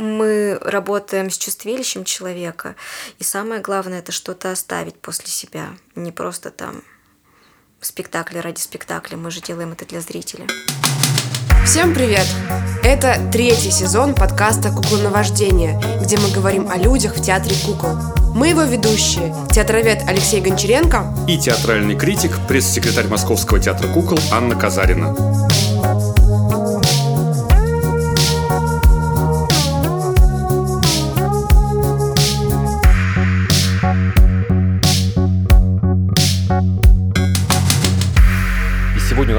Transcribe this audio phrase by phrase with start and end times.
[0.00, 2.74] мы работаем с чувствилищем человека,
[3.18, 6.82] и самое главное это что-то оставить после себя, не просто там
[7.80, 10.46] спектакль ради спектакля, мы же делаем это для зрителя.
[11.64, 12.26] Всем привет!
[12.82, 17.96] Это третий сезон подкаста «Куклоновождение», где мы говорим о людях в театре кукол.
[18.34, 25.14] Мы его ведущие, театровед Алексей Гончаренко и театральный критик, пресс-секретарь Московского театра кукол Анна Казарина.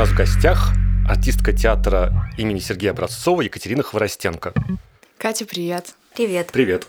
[0.01, 0.71] Нас в гостях
[1.07, 4.51] артистка театра имени Сергея Образцова Екатерина Хворостенко.
[5.19, 5.93] Катя, привет.
[6.15, 6.47] Привет.
[6.51, 6.87] Привет.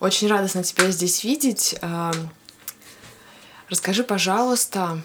[0.00, 1.76] Очень радостно тебя здесь видеть.
[1.82, 2.12] А,
[3.68, 5.02] расскажи, пожалуйста,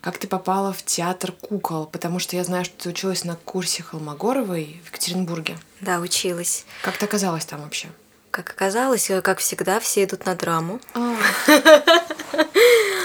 [0.00, 1.86] как ты попала в театр кукол?
[1.86, 5.56] Потому что я знаю, что ты училась на курсе Холмогоровой в Екатеринбурге.
[5.80, 6.66] Да, училась.
[6.82, 7.86] Как ты оказалась там вообще?
[8.34, 10.80] Как оказалось, э, как всегда, все идут на драму.
[10.92, 11.14] А.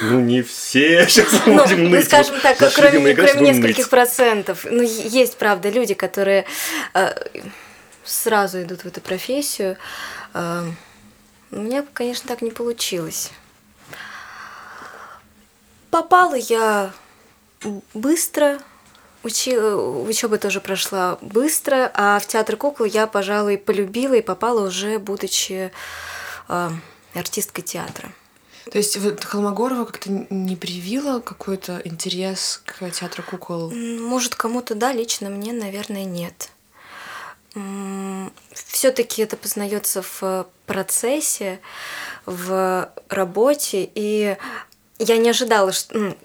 [0.02, 2.06] Ну, не все сейчас Ну, будем ну, ныть.
[2.06, 3.90] скажем Вот так, кроме, кроме нескольких ныть.
[3.92, 4.66] процентов.
[4.68, 6.46] Ну, есть, правда, люди, которые
[6.96, 7.14] э,
[8.04, 9.78] сразу идут в эту профессию.
[10.34, 10.64] Э,
[11.52, 13.30] у меня, конечно, так не получилось.
[15.92, 16.92] Попала я
[17.94, 18.58] быстро,
[19.24, 19.58] учи...
[19.58, 25.72] учеба тоже прошла быстро, а в театр кукол я, пожалуй, полюбила и попала уже, будучи
[26.48, 26.70] э,
[27.14, 28.12] артисткой театра.
[28.72, 33.72] То есть вот Холмогорова как-то не привила какой-то интерес к театру кукол?
[33.72, 36.52] Может, кому-то да, лично мне, наверное, нет.
[38.54, 41.60] Все-таки это познается в процессе,
[42.28, 44.38] в работе, и
[45.00, 46.16] я не ожидала, что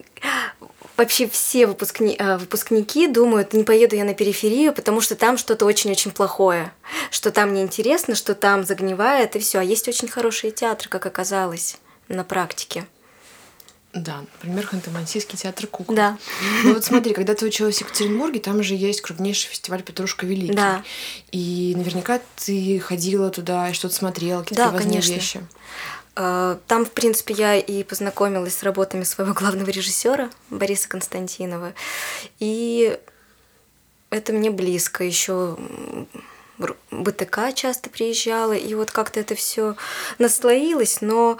[0.96, 5.64] вообще все выпускни- а, выпускники думают, не поеду я на периферию, потому что там что-то
[5.66, 6.72] очень-очень плохое,
[7.10, 9.58] что там неинтересно, что там загнивает, и все.
[9.58, 11.76] А есть очень хорошие театры, как оказалось,
[12.08, 12.86] на практике.
[13.92, 15.94] Да, например, Ханты-Мансийский театр кукол.
[15.94, 16.18] Да.
[16.64, 20.52] Ну вот смотри, когда ты училась в Екатеринбурге, там же есть крупнейший фестиваль Петрушка Великий.
[20.52, 20.82] Да.
[21.30, 25.12] И наверняка ты ходила туда и что-то смотрела, какие-то Да, важные конечно.
[25.12, 25.40] вещи.
[26.16, 31.74] Э, Там, в принципе, я и познакомилась с работами своего главного режиссера Бориса Константинова.
[32.38, 32.98] И
[34.10, 35.04] это мне близко.
[35.04, 35.56] Еще
[36.90, 39.76] БТК часто приезжала, и вот как-то это все
[40.18, 41.38] наслоилось, но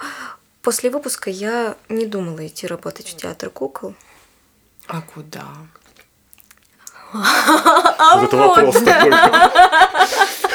[0.61, 3.95] после выпуска я не думала идти работать в театр кукол.
[4.87, 5.45] А куда?
[7.13, 9.11] А Вот это вопрос такой.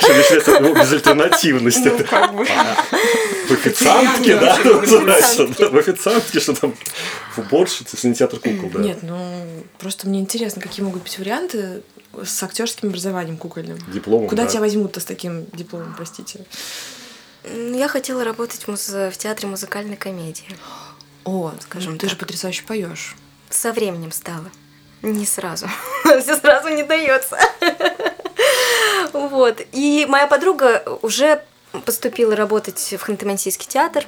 [0.00, 1.84] Что начинается ну, безальтернативность.
[1.84, 2.44] Ну, как бы.
[2.44, 6.74] В официантке, да, в официантке, что там
[7.34, 8.80] в уборщице, театр кукол, да.
[8.80, 9.44] Нет, ну
[9.78, 11.82] просто мне интересно, какие могут быть варианты
[12.22, 13.78] с актерским образованием кукольным.
[13.92, 14.48] Дипломом, Куда да.
[14.48, 16.40] тебя возьмут-то с таким дипломом, простите?
[17.44, 20.48] Я хотела работать в, театре музыкальной комедии.
[21.24, 23.16] О, Скажем ты же потрясающе поешь.
[23.48, 24.50] Со временем стало.
[25.02, 25.66] Не сразу.
[26.04, 27.38] Все сразу не дается.
[29.12, 29.60] Вот.
[29.72, 31.42] И моя подруга уже
[31.84, 34.04] поступила работать в Ханты-Мансийский театр.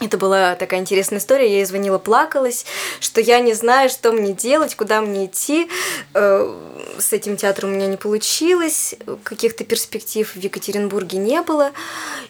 [0.00, 1.46] Это была такая интересная история.
[1.48, 2.66] Я ей звонила, плакалась,
[3.00, 5.68] что я не знаю, что мне делать, куда мне идти.
[6.14, 6.52] Э,
[6.98, 11.70] С этим театром у меня не получилось, каких-то перспектив в Екатеринбурге не было.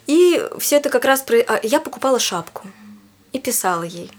[0.06, 1.24] И все это как раз...
[1.28, 2.68] а, Я покупала шапку
[3.32, 4.10] и писала ей.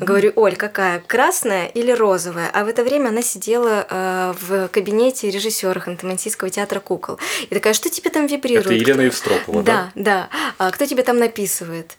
[0.00, 2.50] Говорю, Оль, какая, красная или розовая?
[2.52, 7.18] А в это время она сидела э, в кабинете режиссера Ханты-Мансийского театра кукол.
[7.48, 8.66] И такая, что тебе там вибрирует?
[8.66, 9.92] Это Елена Евстропова, да?
[9.94, 10.28] Да, да.
[10.58, 11.96] А кто тебе там написывает?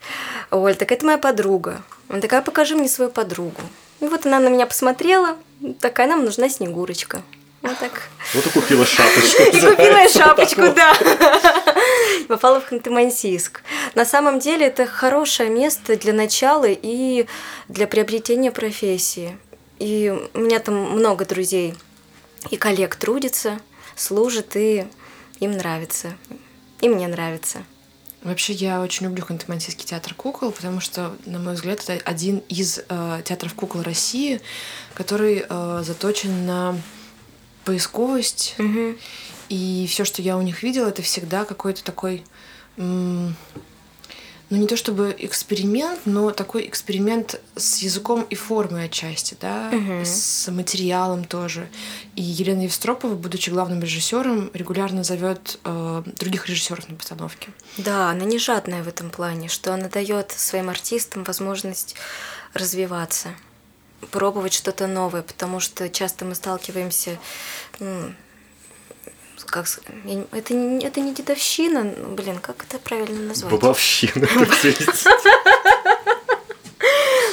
[0.52, 1.82] Оль, так это моя подруга.
[2.10, 3.62] Она такая, покажи мне свою подругу.
[4.00, 5.38] И вот она на меня посмотрела,
[5.80, 7.22] такая, нам нужна Снегурочка.
[7.66, 8.10] Вот так.
[8.34, 9.44] Вот и купила шапочку.
[9.54, 10.96] И купила я шапочку, да.
[12.28, 13.62] Попала в Ханты-Мансийск.
[13.96, 17.26] На самом деле это хорошее место для начала и
[17.68, 19.38] для приобретения профессии.
[19.80, 21.74] И у меня там много друзей
[22.52, 23.60] и коллег трудится,
[23.96, 24.86] служит, и
[25.40, 26.16] им нравится.
[26.82, 27.64] И мне нравится.
[28.22, 32.82] Вообще, я очень люблю Ханты-Мансийский театр кукол, потому что, на мой взгляд, это один из
[32.90, 34.42] э, театров кукол России,
[34.96, 36.76] который э, заточен на
[37.66, 38.56] поисковость.
[38.58, 38.98] Мгм.
[39.50, 42.24] И все, что я у них видела, это всегда какой-то такой,
[42.78, 50.06] ну не то чтобы эксперимент, но такой эксперимент с языком и формой отчасти, да, Мгм.
[50.06, 51.68] с материалом тоже.
[52.16, 57.50] И Елена Евстропова, будучи главным режиссером, регулярно зовет э, других режиссеров на постановке.
[57.78, 61.96] Да, она не жадная в этом плане, что она дает своим артистам возможность
[62.54, 63.30] развиваться,
[64.12, 67.18] пробовать что-то новое, потому что часто мы сталкиваемся
[69.46, 69.68] как
[70.32, 73.52] это не, это не дедовщина, ну, блин, как это правильно назвать?
[73.52, 74.28] Бабовщина.
[74.28, 74.78] так сказать.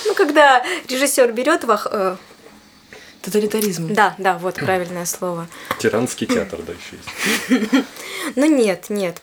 [0.04, 2.16] Ну, когда режиссер берет вах, э,
[3.22, 3.94] Тоталитаризм.
[3.94, 5.48] да, да, вот правильное слово.
[5.78, 7.86] Тиранский театр, да, еще есть.
[8.36, 9.22] Ну нет, нет.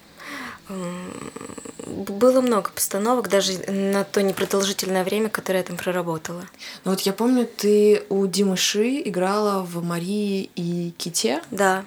[0.70, 6.44] Было много постановок, даже на то непродолжительное время, которое я там проработала.
[6.86, 11.42] Ну вот я помню, ты у Димы Ши играла в Марии и Ките.
[11.50, 11.84] Да,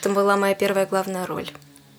[0.00, 1.48] это была моя первая главная роль.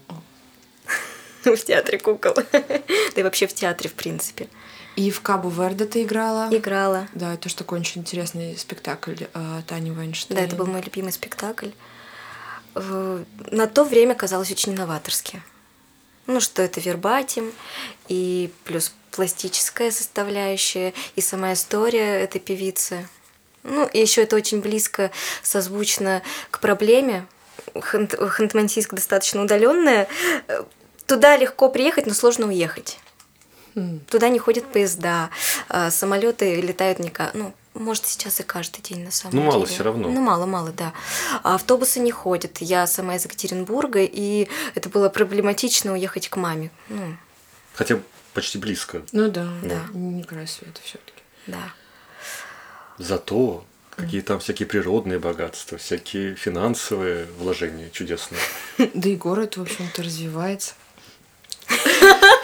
[1.43, 2.33] В театре кукол.
[2.51, 4.49] Да и вообще в театре, в принципе.
[4.95, 6.49] И в Кабу Верде ты играла.
[6.51, 7.07] Играла.
[7.13, 10.38] Да, это тоже такой очень интересный спектакль э, Тани Вайнштейн.
[10.38, 11.69] Да, это был мой любимый спектакль.
[12.75, 15.41] Э, На то время казалось очень новаторски.
[16.27, 17.51] Ну, что это вербатим,
[18.07, 23.07] и плюс пластическая составляющая, и сама история этой певицы.
[23.63, 25.12] Ну, и еще это очень близко,
[25.42, 27.25] созвучно к проблеме.
[27.74, 30.07] Хант- Ханты-Мансийск достаточно удаленная.
[31.07, 33.00] Туда легко приехать, но сложно уехать.
[33.75, 34.00] М.
[34.10, 35.30] Туда не ходят поезда,
[35.68, 39.51] а, самолеты летают не ну, может, сейчас и каждый день на самом Ну, деле.
[39.54, 40.10] мало всё равно.
[40.10, 40.94] Ну, мало-мало, да.
[41.44, 42.57] А автобусы не ходят.
[42.60, 46.72] Я сама из Екатеринбурга, и это было проблематично уехать к маме.
[46.89, 47.16] Ну,
[47.74, 48.00] Хотя
[48.33, 49.01] почти близко.
[49.12, 49.81] Ну да, Да.
[49.94, 51.22] не край света все-таки.
[51.48, 51.74] да.
[52.98, 58.39] Зато какие там всякие природные богатства, всякие финансовые вложения чудесные.
[58.94, 60.74] Да и город, в общем-то, развивается.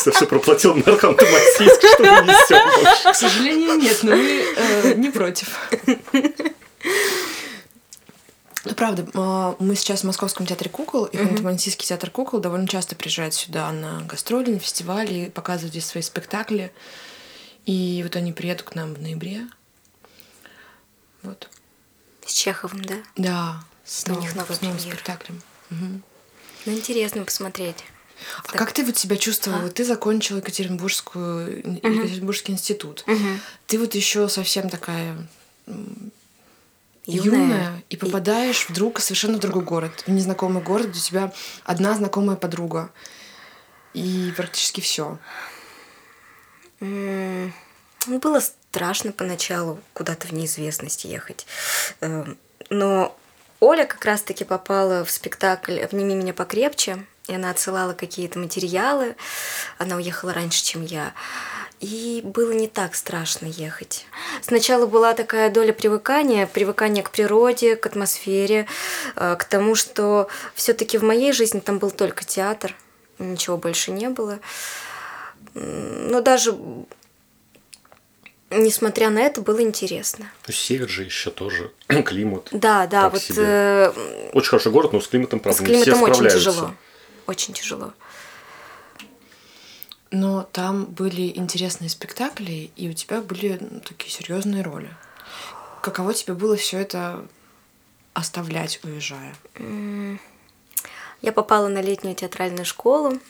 [0.00, 3.12] Кто все проплатил на Арханты-Мансийск, что мы несем.
[3.12, 5.58] К сожалению, нет, но мы э, не против.
[8.64, 12.94] Ну, правда, э, мы сейчас в Московском театре кукол, и Ханты-Мансийский театр кукол довольно часто
[12.94, 16.72] приезжает сюда на гастроли, на фестивали, показывают здесь свои спектакли.
[17.64, 19.46] И вот они приедут к нам в ноябре.
[21.22, 21.48] Вот.
[22.26, 22.94] С Чеховым, да?
[23.16, 24.96] Да, с У новым, них новая с новым премьера.
[24.96, 25.42] спектаклем.
[25.70, 26.02] Мгм.
[26.66, 27.76] Ну, интересно посмотреть.
[28.44, 28.56] А Так.
[28.56, 29.68] как ты вот себя чувствовала?
[29.70, 33.04] Ты закончила Екатеринбургскую, Екатеринбургский институт.
[33.66, 35.16] Ты вот еще совсем такая
[37.06, 37.82] юная.
[37.88, 41.32] и попадаешь вдруг совершенно в другой город, в незнакомый город, где у тебя
[41.64, 42.90] одна знакомая подруга.
[43.94, 45.18] И практически все.
[46.80, 47.52] М,
[48.06, 51.46] Ну, было страшно поначалу куда-то в неизвестность ехать.
[52.00, 52.38] Эм,
[52.70, 53.16] Но
[53.58, 59.16] Оля как раз-таки попала в спектакль «Обними меня покрепче», и она отсылала какие-то материалы.
[59.78, 61.12] Она уехала раньше, чем я.
[61.80, 64.04] И было не так страшно ехать.
[64.42, 68.66] Сначала была такая доля привыкания, привыкания к природе, к атмосфере,
[69.16, 72.74] э, к тому, что все-таки в моей жизни там был только театр,
[73.18, 74.40] ничего больше не было.
[75.54, 76.54] Но даже
[78.50, 80.30] несмотря на это, было интересно.
[80.46, 81.70] Ну, Север же еще тоже,
[82.04, 82.48] климат.
[82.50, 83.42] Да, да, вот себе.
[83.42, 86.50] э, Очень хороший город, но с климатом, с правда, не все климатом очень справляются.
[86.50, 86.74] тяжело.
[87.30, 87.92] Очень тяжело.
[90.10, 94.90] Но там были интересные спектакли, и у тебя были ну, такие серьезные роли.
[95.80, 97.24] Каково тебе было все это
[98.14, 99.36] оставлять, уезжая?
[101.22, 103.20] Я попала на летнюю театральную школу,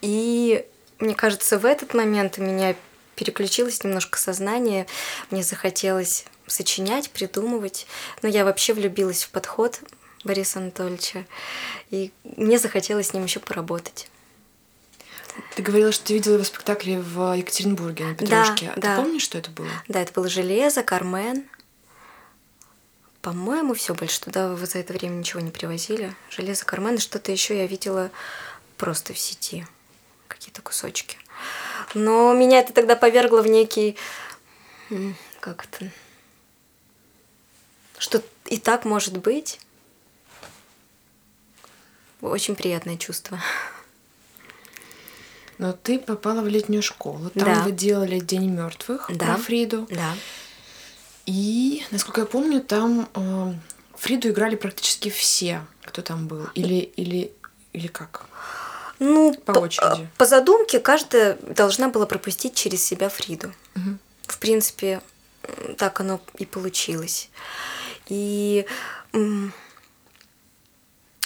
[0.00, 0.64] и
[0.98, 2.74] мне кажется, в этот момент у меня
[3.16, 4.86] переключилось немножко сознание,
[5.30, 7.86] мне захотелось сочинять, придумывать,
[8.22, 9.82] но я вообще влюбилась в подход
[10.24, 11.26] Бориса Анатольевича,
[11.90, 14.08] и мне захотелось с ним еще поработать.
[15.56, 18.72] Ты говорила, что ты видела его спектакли в Екатеринбурге на Петрушке.
[18.74, 18.96] а да.
[18.96, 19.68] ты помнишь, что это было?
[19.88, 21.48] Да, это было железо, Кармен.
[23.22, 26.14] По-моему, все больше туда вы за это время ничего не привозили.
[26.28, 28.10] Железо, Кармен и что-то еще я видела
[28.76, 29.66] просто в сети.
[30.28, 31.16] Какие-то кусочки.
[31.94, 33.96] Но меня это тогда повергло в некий...
[35.40, 35.90] Как это?
[37.98, 39.60] Что и так может быть.
[42.22, 43.38] Очень приятное чувство.
[45.58, 47.30] Но ты попала в летнюю школу.
[47.30, 47.62] Там Да.
[47.62, 49.26] вы делали День мертвых Да.
[49.26, 49.86] про Фриду.
[49.90, 50.14] Да.
[51.26, 53.52] И, насколько я помню, там э,
[53.96, 56.46] Фриду играли практически все, кто там был.
[56.54, 57.32] Или, или,
[57.72, 58.26] или как?
[58.98, 60.08] Ну, По очереди.
[60.16, 63.52] По задумке каждая должна была пропустить через себя Фриду.
[63.74, 63.98] Мгм.
[64.26, 65.00] В принципе,
[65.76, 67.28] так оно и получилось.
[68.08, 68.64] И
[69.12, 69.52] м,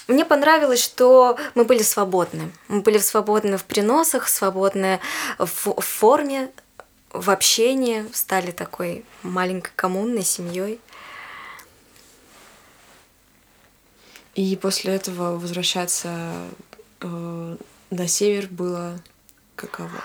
[0.08, 2.52] мне понравилось, что мы были свободны.
[2.68, 5.00] Мы были свободны в приносах, свободны
[5.38, 6.50] в, форме,
[7.10, 10.80] в общении, стали такой маленькой коммунной семьей.
[14.34, 16.32] И после этого возвращаться
[17.00, 17.56] э,
[17.90, 19.00] на север было
[19.56, 20.02] каково?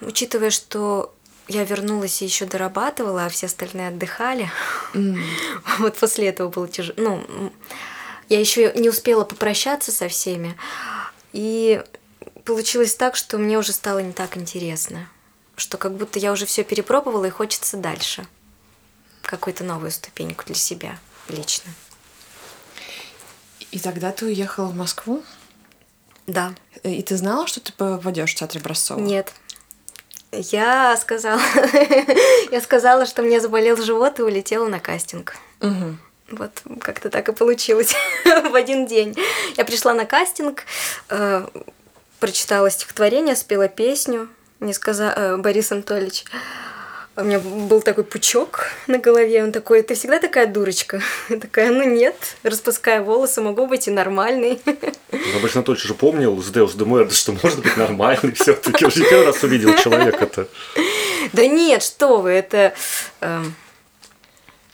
[0.00, 1.12] Учитывая, что
[1.48, 4.50] я вернулась и еще дорабатывала, а все остальные отдыхали.
[4.94, 5.22] М.
[5.78, 6.94] Вот после этого было тяжело.
[6.96, 7.52] Ну,
[8.28, 10.56] я еще не успела попрощаться со всеми.
[11.32, 11.82] И
[12.44, 15.08] получилось так, что мне уже стало не так интересно.
[15.56, 18.26] Что как будто я уже все перепробовала и хочется дальше.
[19.22, 21.70] Какую-то новую ступеньку для себя лично.
[23.70, 25.22] И тогда ты уехала в Москву?
[26.26, 26.54] Да.
[26.82, 29.00] И ты знала, что ты попадешь в театр Образцова?
[29.00, 29.32] Нет.
[30.32, 31.40] Я сказала,
[32.50, 35.36] я сказала, что мне заболел живот и улетела на кастинг.
[35.60, 35.98] Мгм.
[36.30, 39.14] Вот как-то так и получилось в один день.
[39.56, 40.64] Я пришла на кастинг,
[41.08, 41.46] э,
[42.18, 44.28] прочитала стихотворение, спела песню,
[44.60, 45.36] не сказа...
[45.38, 46.24] Борис Анатольевич.
[47.18, 51.00] У меня был такой пучок на голове, он такой, ты всегда такая дурочка?
[51.30, 54.60] Я такая, ну нет, распуская волосы, могу быть и нормальной.
[54.66, 58.84] Но Борис Анатольевич же помнил с Деус Демуэрда, что может быть нормальный все-таки.
[58.84, 60.48] Он же не первый раз увидел человека-то.
[61.32, 62.74] Да нет, что вы, это...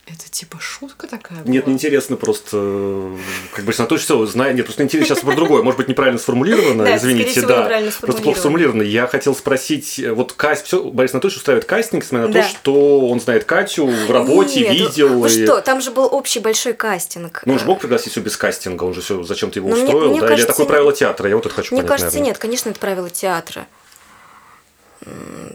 [0.05, 1.67] Это типа шутка такая Нет, была?
[1.67, 3.17] мне интересно просто, э,
[3.53, 4.55] как Борис Анатольевич все знает.
[4.57, 5.63] Нет, просто интересно сейчас про другое.
[5.63, 7.69] Может быть, неправильно сформулировано, Да, извините, да.
[8.01, 8.81] Просто плохо сформулировано.
[8.81, 12.41] Я хотел спросить, вот каст, все, Борис Анатольевич устраивает кастинг, несмотря на Да.
[12.43, 15.19] то, что он знает Катю в работе, нет, видел.
[15.21, 17.41] Вы и- что, там же был общий большой кастинг.
[17.45, 19.85] Ну, он же мог пригласить все без кастинга, он же все зачем-то его Ну, мне-
[19.85, 20.25] устроил, мне да?
[20.25, 21.29] Или кажется, такое правило театра?
[21.29, 22.27] Я вот это хочу Мне понять, кажется, наверное.
[22.31, 23.67] нет, конечно, это правило театра.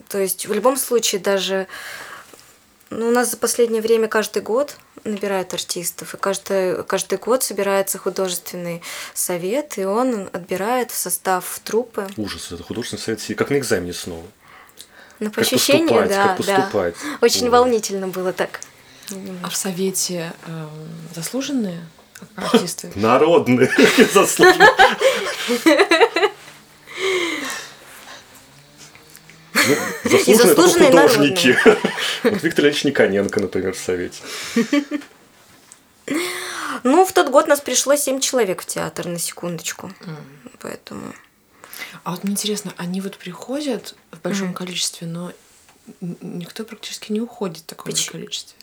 [0.09, 1.67] То есть в любом случае даже
[2.91, 7.99] ну, у нас за последнее время каждый год набирают артистов, и каждый, каждый год собирается
[7.99, 8.83] художественный
[9.15, 12.07] совет, и он отбирает в состав труппы.
[12.17, 14.25] Ужас, это художественный совет, как на экзамене снова.
[15.21, 16.95] Ну, по Как ощущению, поступать, да, как поступать.
[17.03, 17.19] да.
[17.21, 17.59] Очень Вот.
[17.59, 18.61] волнительно было так.
[19.43, 20.71] А в Совете эм,
[21.15, 21.81] заслуженные
[22.37, 22.93] артисты?
[22.95, 23.71] Народные,
[24.13, 24.69] заслуженно.
[29.67, 31.59] Ну, Заслуженные только заслуженные художники.
[32.25, 34.21] Вот Виктор Ильич Никоненко, например, в Совете.
[36.85, 39.91] Ну, в тот год нас пришло семь человек в театр, на секундочку.
[40.61, 41.13] Поэтому...
[42.05, 45.33] А вот мне интересно, они вот приходят в большом количестве, но
[46.01, 48.13] никто практически не уходит в таком Почему?
[48.13, 48.57] количестве.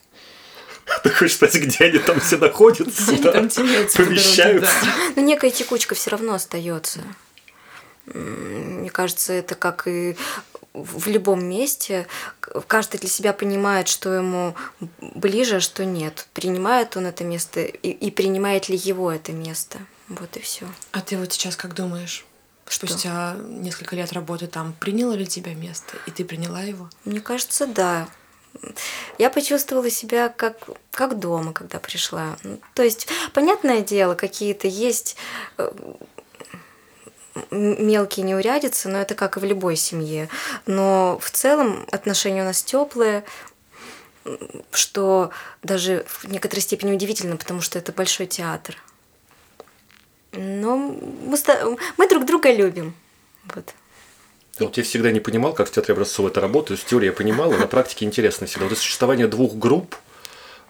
[1.04, 3.04] Ты хочешь спросить, где они там все находятся?
[3.04, 3.32] Где они да?
[3.32, 4.74] там теряются Помещаются?
[4.82, 4.94] да.
[5.16, 7.02] Ну, некая текучка все равно остается.
[8.06, 10.16] Мне кажется, это как и
[10.76, 12.08] в любом месте.
[12.68, 14.56] Каждый для себя понимает, что ему
[15.00, 16.28] ближе, а что нет.
[16.34, 19.80] Принимает он это место и, и принимает ли его это место.
[20.08, 20.68] Вот и все.
[20.92, 22.26] А ты вот сейчас как думаешь?
[22.68, 22.88] Что?
[22.88, 26.90] Спустя несколько лет работы там, приняло ли тебя место, и ты приняла его?
[27.06, 28.08] Мне кажется, да.
[29.18, 30.58] Я почувствовала себя как,
[30.92, 32.38] как дома, когда пришла.
[32.44, 35.18] Ну, То есть, понятное дело, какие-то есть
[35.58, 35.72] э,
[37.52, 40.30] мелкие неурядицы, но это как и в любой семье.
[40.66, 43.24] Но в целом отношения у нас теплые,
[44.72, 45.32] что
[45.64, 48.78] даже в некоторой степени удивительно, потому что это большой театр.
[50.32, 51.38] Но мы,
[51.98, 52.94] мы друг друга любим.
[53.54, 53.74] Вот.
[54.60, 56.82] Я вот я всегда не понимал, как в театре образцова это работает.
[56.82, 58.66] То теории я понимал, а на практике интересно всегда.
[58.66, 59.96] Вот это существование двух групп,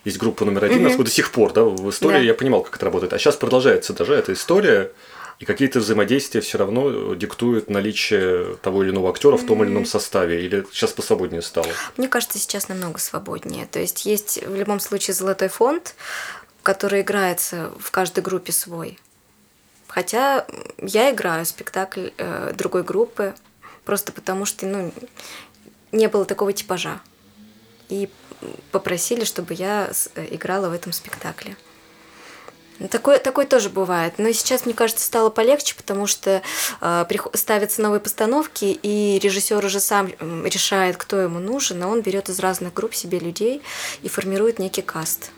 [0.04, 2.24] есть группа номер один, насколько до сих пор, да, в истории Да.
[2.24, 3.14] я понимал, как это работает.
[3.14, 4.92] А сейчас продолжается даже эта история,
[5.40, 9.86] и какие-то взаимодействия все равно диктуют наличие того или иного актера в том или ином
[9.86, 10.46] составе.
[10.46, 11.68] Или сейчас посвободнее стало.
[11.98, 13.66] Мне кажется, сейчас намного свободнее.
[13.66, 15.96] То есть есть в любом случае золотой фонд,
[16.64, 18.98] который играется в каждой группе свой.
[19.88, 20.46] Хотя
[20.78, 23.34] я играю спектакль э, другой группы,
[23.84, 24.94] просто потому что ну,
[25.92, 27.02] не было такого типажа.
[27.90, 28.10] И
[28.72, 31.56] попросили, чтобы я э, играла в этом спектакле.
[32.92, 34.16] Такое, такое тоже бывает.
[34.18, 36.42] Но сейчас, мне кажется, стало полегче, потому что
[36.82, 40.12] э, ставятся новые постановки, и режиссер уже сам
[40.44, 43.62] решает, кто ему нужен, а он берет из разных групп себе людей
[44.04, 45.32] и формирует некий каст.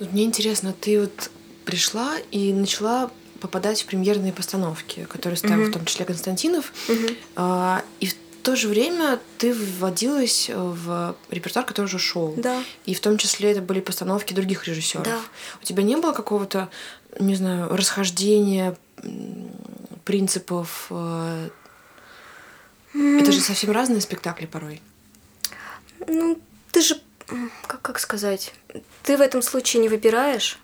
[0.00, 1.30] Мне интересно, ты вот
[1.64, 3.10] пришла и начала
[3.40, 5.70] попадать в премьерные постановки, которые ставил Мгм.
[5.70, 6.72] в том числе Константинов,
[7.36, 8.14] а, и в
[8.48, 12.32] то же время ты вводилась в репертуар, который уже шел.
[12.34, 12.64] Да.
[12.86, 15.04] И в том числе это были постановки других режиссеров.
[15.04, 15.20] Да.
[15.60, 16.70] У тебя не было какого-то,
[17.20, 18.74] не знаю, расхождения
[20.06, 20.86] принципов?
[20.88, 21.50] э,
[22.94, 24.80] Это же совсем разные спектакли порой.
[26.06, 26.40] Ну,
[26.72, 26.98] ты же,
[27.66, 28.54] как, как сказать,
[29.02, 30.58] ты в этом случае не выбираешь,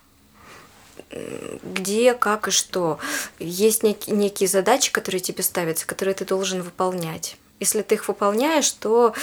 [1.63, 2.97] где, как и что.
[3.37, 7.37] Есть нек- некие задачи, которые тебе ставятся, которые ты должен выполнять.
[7.59, 9.13] Если ты их выполняешь, то,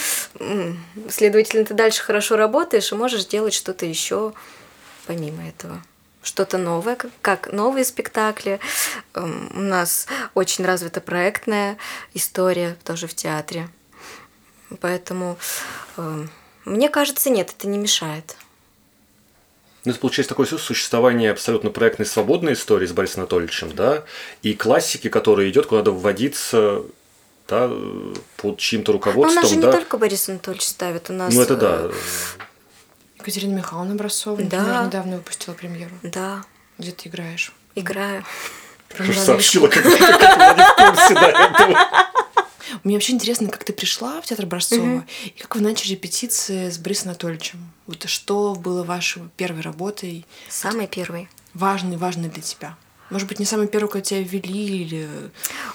[1.09, 4.33] следовательно, ты дальше хорошо работаешь и можешь делать что-то еще
[5.05, 5.81] помимо этого.
[6.23, 8.59] Что-то новое, как, новые спектакли.
[9.13, 11.77] Эм, У нас очень развита проектная
[12.13, 13.67] история тоже в театре.
[14.79, 15.37] Поэтому
[15.97, 16.25] э,
[16.65, 18.37] мне кажется, нет, это не мешает.
[19.83, 24.05] Ну, это получается такое существование абсолютно проектной свободной истории с Борисом Анатольевичем, да,
[24.41, 26.83] и классики, которая идет, куда надо вводиться
[27.47, 27.69] да,
[28.37, 29.35] под чьим-то руководством.
[29.35, 29.67] Но у нас же да.
[29.67, 31.33] не только Борис Анатольевич ставит, у нас...
[31.33, 31.77] Ну, это да.
[31.83, 31.91] э,
[33.19, 34.57] Екатерина Михайловна Образцова, Да.
[34.59, 35.91] например, недавно выпустила премьеру.
[36.03, 36.43] Да,
[36.77, 37.53] Где ты играешь?
[37.75, 38.23] играю.
[38.95, 41.87] Ты же сообщила, как, как не в курсе до этого.
[42.83, 46.77] Мне вообще интересно, как ты пришла в театр Образцова и как вы начали репетиции с
[46.77, 47.71] Борисом Анатольевичем.
[47.87, 51.29] Вот что было вашей первой работой, Самый первый.
[51.53, 52.77] важной, важной для тебя?
[53.09, 55.09] Может быть, не самый первый, когда тебя ввели или...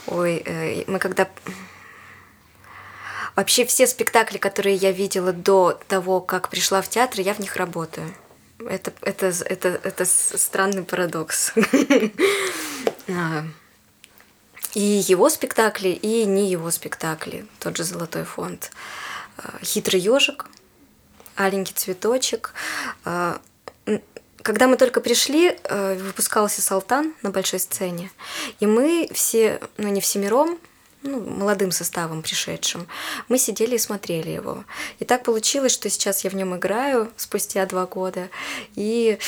[0.07, 1.29] Ой, э, мы когда...
[3.37, 7.55] Вообще все спектакли, которые я видела до того, как пришла в театр, я в них
[7.57, 8.13] работаю.
[8.59, 11.53] Это, это, это, это странный парадокс.
[13.11, 13.43] А,
[14.75, 17.47] И его спектакли, и не его спектакли.
[17.59, 18.71] Тот же «Золотой фонд».
[19.39, 20.45] А, «Хитрый ежик»,
[21.35, 22.53] «Аленький цветочек».
[24.49, 28.11] Когда мы только пришли, э, выпускался «Салтан» на большой сцене.
[28.61, 30.59] И мы все, ну не всемиром,
[31.03, 32.89] ну, молодым составом пришедшим,
[33.29, 34.65] мы сидели и смотрели его.
[35.01, 38.31] И так получилось, что сейчас я в нем играю спустя два года.
[38.75, 39.19] И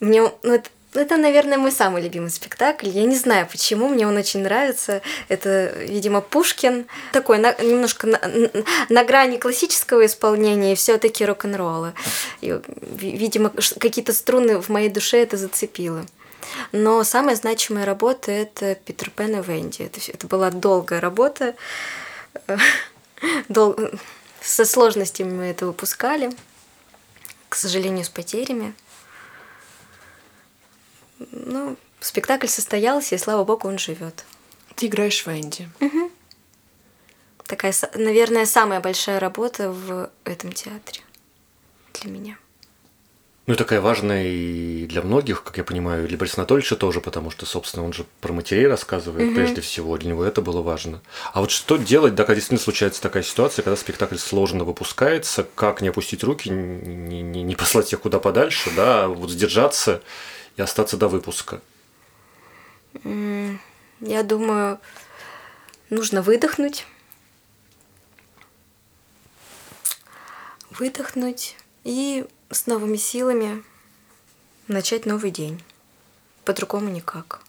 [0.00, 2.88] мне, ну, это, это, наверное, мой самый любимый спектакль.
[2.88, 5.02] Я не знаю, почему, мне он очень нравится.
[5.28, 6.86] Это, видимо, Пушкин.
[7.12, 8.20] Такой на- немножко на,
[8.88, 11.94] на- грани классического исполнения и все таки рок-н-ролла.
[12.40, 12.48] И,
[12.80, 16.04] ви- видимо, какие-то струны в моей душе это зацепило.
[16.72, 19.82] Но самая значимая работа– это Питер Пен и Венди.
[19.82, 21.54] Это, это была долгая работа.
[23.48, 23.76] Дол-
[24.42, 26.30] Со сложностями мы это выпускали.
[27.48, 28.74] К сожалению, с потерями.
[31.18, 34.24] Ну, спектакль состоялся, и слава богу, он живет.
[34.76, 35.68] Ты играешь в Энди.
[37.46, 41.00] Такая, са- наверное, самая большая работа в этом театре
[42.00, 42.38] для меня.
[43.46, 47.02] Ну и такая важная и для многих, как я понимаю, и для Бориса Анатольевича тоже,
[47.02, 51.02] потому что, собственно, он же про матерей рассказывает прежде всего, для него это было важно.
[51.34, 55.82] А вот что делать, да, когда действительно случается такая ситуация, когда спектакль сложно выпускается, как
[55.82, 60.02] не опустить руки, не, не- не послать их куда подальше, да, а вот сдержаться
[60.56, 61.60] и остаться до выпуска?
[63.02, 64.78] Я думаю,
[65.90, 66.86] нужно выдохнуть.
[70.70, 73.62] Выдохнуть и с новыми силами
[74.68, 75.62] начать новый день.
[76.44, 77.40] По-другому никак.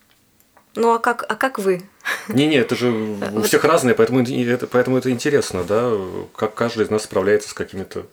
[0.75, 1.83] Ну а как, а как вы?
[2.27, 5.91] Не-не, это же у всех разное, поэтому это, поэтому это интересно, да,
[6.35, 8.05] как каждый из нас справляется с какими-то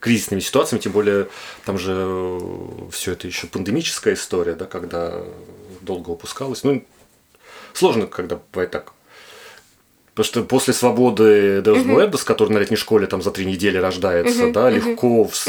[0.00, 1.28] кризисными ситуациями, тем более
[1.64, 2.40] там же
[2.92, 5.22] все это еще пандемическая история, да, когда
[5.80, 6.64] долго выпускалось.
[6.64, 6.84] Ну,
[7.72, 8.92] сложно, когда бывает так.
[10.14, 14.50] Потому что после свободы Deus Blebus, который на летней школе там за три недели рождается,
[14.50, 15.46] да, легко в с-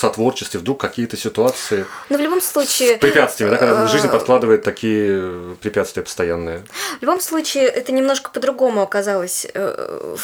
[0.00, 2.96] сотворчестве вдруг какие-то ситуации Ну, в любом случае...
[2.96, 6.64] с препятствиями, да, когда жизнь э, подкладывает такие препятствия постоянные.
[6.98, 10.16] В любом случае, это немножко по-другому оказалось э,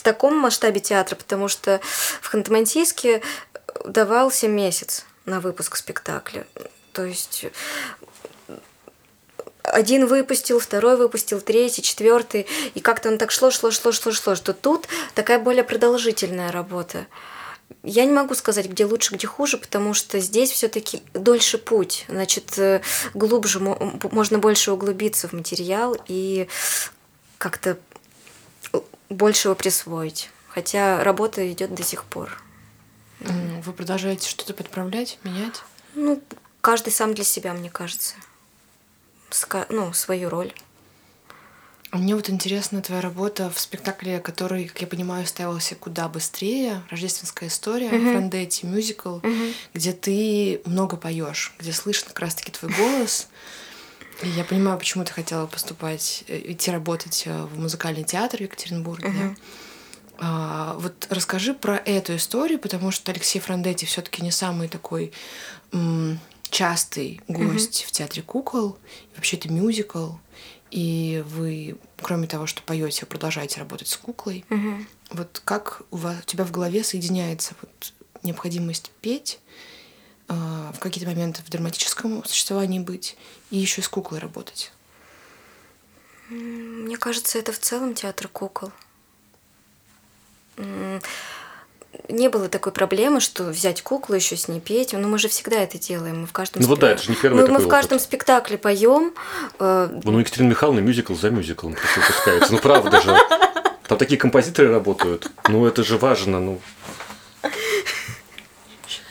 [0.00, 1.80] в, таком масштабе театра, потому что
[2.22, 3.22] в Ханты-Мансийске
[3.84, 6.46] давался месяц на выпуск спектакля.
[6.94, 7.44] То есть
[8.48, 8.58] э,
[9.62, 14.34] один выпустил, второй выпустил, третий, четвертый, и как-то он так шло, шло, шло, шло, шло,
[14.34, 17.06] что тут такая более продолжительная работа.
[17.82, 22.58] Я не могу сказать, где лучше, где хуже, потому что здесь все-таки дольше путь, значит,
[22.58, 22.80] э,
[23.12, 26.48] глубже, мо- можно больше углубиться в материал и
[27.36, 27.78] как-то
[29.10, 30.30] больше его присвоить.
[30.48, 32.42] Хотя работа идет до сих пор.
[33.20, 35.62] Вы продолжаете что-то подправлять, менять?
[35.94, 36.22] Ну,
[36.62, 38.14] каждый сам для себя, мне кажется.
[39.30, 40.52] Ска- ну, свою роль.
[41.92, 46.82] А мне вот интересна твоя работа в спектакле, который, как я понимаю, ставился куда быстрее.
[46.88, 49.18] Рождественская история, Франдетти, мюзикл,
[49.74, 53.28] где ты много поешь, где слышно как раз-таки твой голос.
[54.22, 59.12] Я понимаю, почему ты хотела поступать, э, идти работать э, в музыкальный театр в Екатеринбурге.
[59.12, 59.34] да.
[60.22, 65.12] А, вот расскажи про эту историю, потому что Алексей Франдетти все-таки не самый такой
[65.72, 68.76] м, частый гость в театре кукол.
[69.16, 70.10] Вообще это мюзикл.
[70.70, 74.44] И вы, кроме того, что поете, продолжаете работать с куклой.
[75.10, 79.40] Вот как у, вас, у тебя в голове соединяется вот необходимость петь,
[80.34, 83.16] в какие-то моменты в драматическом существовании быть
[83.50, 84.72] и еще с куклой работать?
[86.28, 88.70] Мне кажется, это в целом театр кукол.
[92.08, 94.92] Не было такой проблемы, что взять куклу, еще с ней петь.
[94.92, 96.20] Но мы же всегда это делаем.
[96.22, 97.68] Мы в каждом Ну вот спе- да, это же не первый мы, такой мы в
[97.68, 98.04] каждом опыт.
[98.04, 99.12] спектакле поем.
[99.58, 102.52] э, Ну, Екатерина Михайловна мюзикл за мюзиклом просто выпускается.
[102.52, 103.16] Ну, правда же.
[103.88, 105.30] Там такие композиторы работают.
[105.48, 106.60] Ну, это же важно, ну.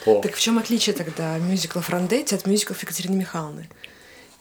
[0.05, 0.21] О.
[0.21, 3.69] Так в чем отличие тогда мюзикла Франдетти от мюзиклов Екатерины Михайловны?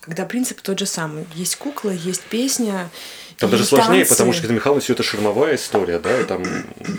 [0.01, 1.25] Когда принцип тот же самый.
[1.35, 2.89] Есть кукла, есть песня,
[3.39, 4.09] там даже сложнее, танцы.
[4.09, 6.43] потому что Екатерина Михайловна все это ширмовая история, да, и там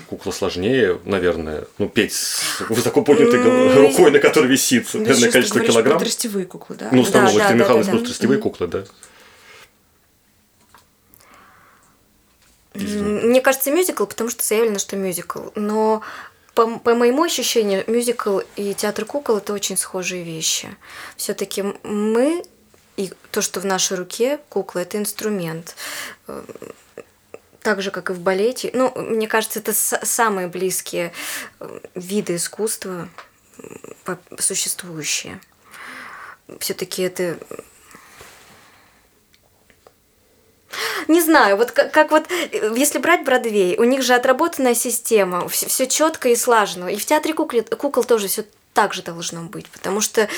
[0.09, 5.61] кукла сложнее, наверное, ну, петь с высоко поднятой ну, рукой, на которой висит энное количество
[5.61, 5.99] килограмм.
[5.99, 6.89] Про тростевые куклы, да?
[6.93, 8.05] Ну, установок да, Екатерина да, Михайловна да, да.
[8.05, 8.85] тростевые куклы, да.
[12.75, 15.51] Мне кажется, мюзикл, потому что заявлено, что мюзикл.
[15.57, 16.03] Но
[16.55, 20.77] по, по моему ощущению, мюзикл и театр кукол это очень схожие вещи.
[21.17, 22.45] Все-таки мы
[22.97, 25.75] и то, что в нашей руке кукла, это инструмент.
[26.27, 26.43] Э,
[27.63, 28.71] так же, как и в балете.
[28.75, 31.13] Ну, мне кажется, это самые близкие
[31.61, 33.09] э, виды искусства
[34.39, 35.41] существующие.
[36.59, 37.39] Все-таки это
[41.09, 45.49] не знаю, вот как, как вот, э, если брать Бродвей, у них же отработанная система,
[45.49, 46.89] все, все четко и слажено.
[46.89, 50.29] И в театре кукле, кукол тоже все так же должно быть, потому что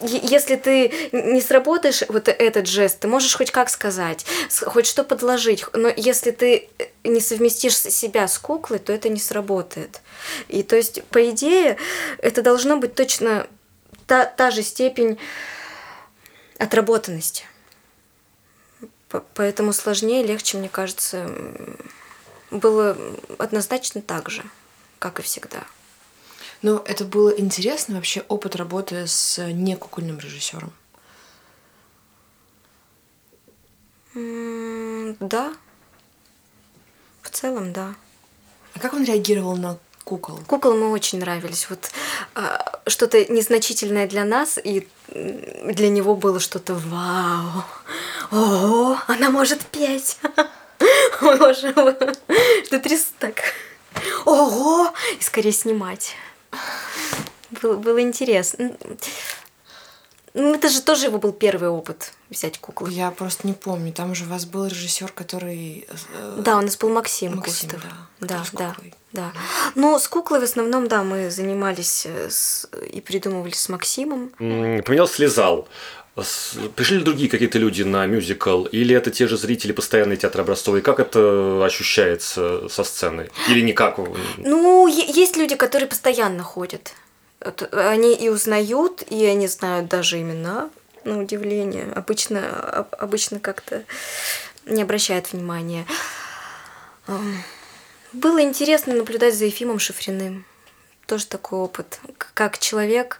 [0.00, 4.24] если ты не сработаешь вот этот жест, ты можешь хоть как сказать,
[4.62, 6.68] хоть что подложить, но если ты
[7.02, 10.00] не совместишь себя с куклой, то это не сработает.
[10.48, 11.78] И то есть, по идее,
[12.18, 13.48] это должно быть точно
[14.06, 15.18] та, та же степень
[16.58, 17.44] отработанности.
[19.08, 21.30] Поэтому сложнее, легче, мне кажется,
[22.50, 22.96] было
[23.38, 24.44] однозначно так же,
[24.98, 25.64] как и всегда.
[26.60, 30.72] Но это было интересно вообще опыт работы с некукольным режиссером.
[34.14, 35.54] Да.
[37.22, 37.94] В целом, да.
[38.74, 40.40] А как он реагировал на кукол?
[40.46, 41.68] Кукол мы очень нравились.
[41.68, 41.90] Вот
[42.34, 47.64] а, что-то незначительное для нас, и для него было что-то вау.
[48.30, 50.18] О, она может петь.
[51.18, 53.42] Что тряс так.
[54.24, 54.94] Ого!
[55.18, 56.14] И скорее снимать.
[57.50, 58.76] Было, было интересно.
[60.32, 62.88] Ну, это же тоже его был первый опыт взять куклу.
[62.88, 63.92] Я просто не помню.
[63.92, 65.86] Там же у вас был режиссер, который.
[65.88, 67.82] Э, да, у нас был Максим, Максим Кустов.
[68.20, 68.76] Да, да, да,
[69.12, 69.32] да.
[69.74, 74.30] Но с куклой в основном, да, мы занимались э, с, и придумывали с Максимом.
[74.38, 75.68] Поменял слезал.
[76.74, 80.78] Пришли ли другие какие-то люди на мюзикл, или это те же зрители постоянные театра Образцова,
[80.78, 83.30] и как это ощущается со сцены?
[83.48, 84.00] Или никак?
[84.38, 86.92] Ну, есть люди, которые постоянно ходят.
[87.70, 90.70] Они и узнают, и они знают даже имена,
[91.08, 91.92] на удивление.
[91.94, 93.84] Обычно, обычно как-то
[94.66, 95.86] не обращают внимания.
[98.12, 100.44] Было интересно наблюдать за Ефимом Шифриным.
[101.06, 102.00] Тоже такой опыт.
[102.34, 103.18] Как человек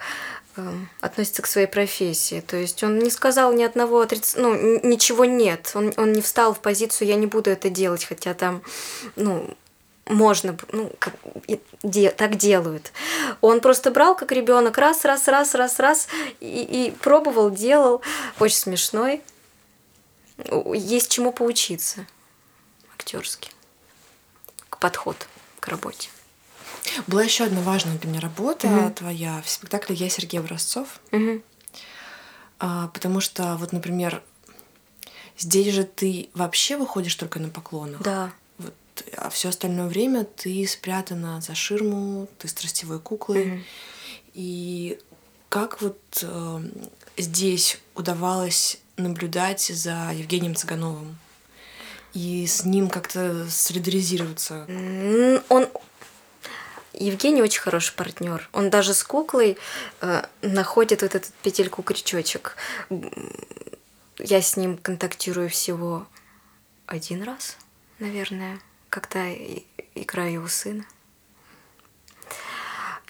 [1.00, 2.40] относится к своей профессии.
[2.40, 4.34] То есть он не сказал ни одного отриц...
[4.36, 5.70] ну, ничего нет.
[5.74, 8.62] Он, он не встал в позицию «я не буду это делать», хотя там,
[9.16, 9.56] ну,
[10.08, 11.14] можно, ну, как,
[11.82, 12.92] де, так делают.
[13.40, 16.08] Он просто брал, как ребенок, раз, раз, раз, раз, раз,
[16.40, 18.02] и, и пробовал, делал.
[18.38, 19.22] Очень смешной.
[20.74, 22.06] Есть чему поучиться
[22.94, 23.50] актерски.
[24.80, 25.26] Подход
[25.58, 26.08] к работе.
[27.06, 28.90] Была еще одна важная для меня работа угу.
[28.90, 31.00] твоя в спектакле «Я Сергей Образцов».
[31.10, 31.42] Угу.
[32.60, 34.22] А, потому что, вот, например,
[35.36, 38.02] здесь же ты вообще выходишь только на поклонах.
[38.02, 38.32] Да.
[38.98, 43.52] Вот, а все остальное время ты спрятана за ширму, ты с тростевой куклой.
[43.52, 43.60] Угу.
[44.34, 44.98] И
[45.48, 46.60] как вот э,
[47.16, 51.16] здесь удавалось наблюдать за Евгением Цыгановым?
[52.14, 54.66] и с ним как-то солидаризироваться?
[55.48, 55.68] Он
[56.94, 58.48] Евгений очень хороший партнер.
[58.52, 59.56] Он даже с куклой
[60.00, 62.56] э, находит вот этот петельку-крючочек.
[64.18, 66.08] Я с ним контактирую всего
[66.86, 67.56] один раз,
[68.00, 69.32] наверное, когда
[69.94, 70.84] играю его сына.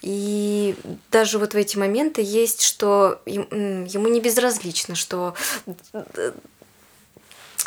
[0.00, 0.76] И
[1.10, 5.34] даже вот в эти моменты есть, что ему не безразлично, что,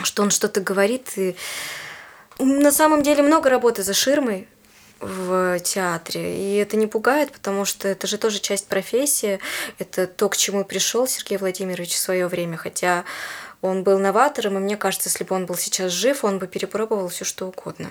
[0.04, 1.18] что он что-то говорит.
[1.18, 1.36] И
[2.40, 4.48] на самом деле много работы за ширмой,
[5.02, 6.38] в театре.
[6.38, 9.40] И это не пугает, потому что это же тоже часть профессии.
[9.80, 12.56] Это то, к чему пришел Сергей Владимирович в свое время.
[12.56, 13.04] Хотя
[13.62, 17.10] он был новатором, и мне кажется, если бы он был сейчас жив, он бы перепробовал
[17.10, 17.90] все что угодно.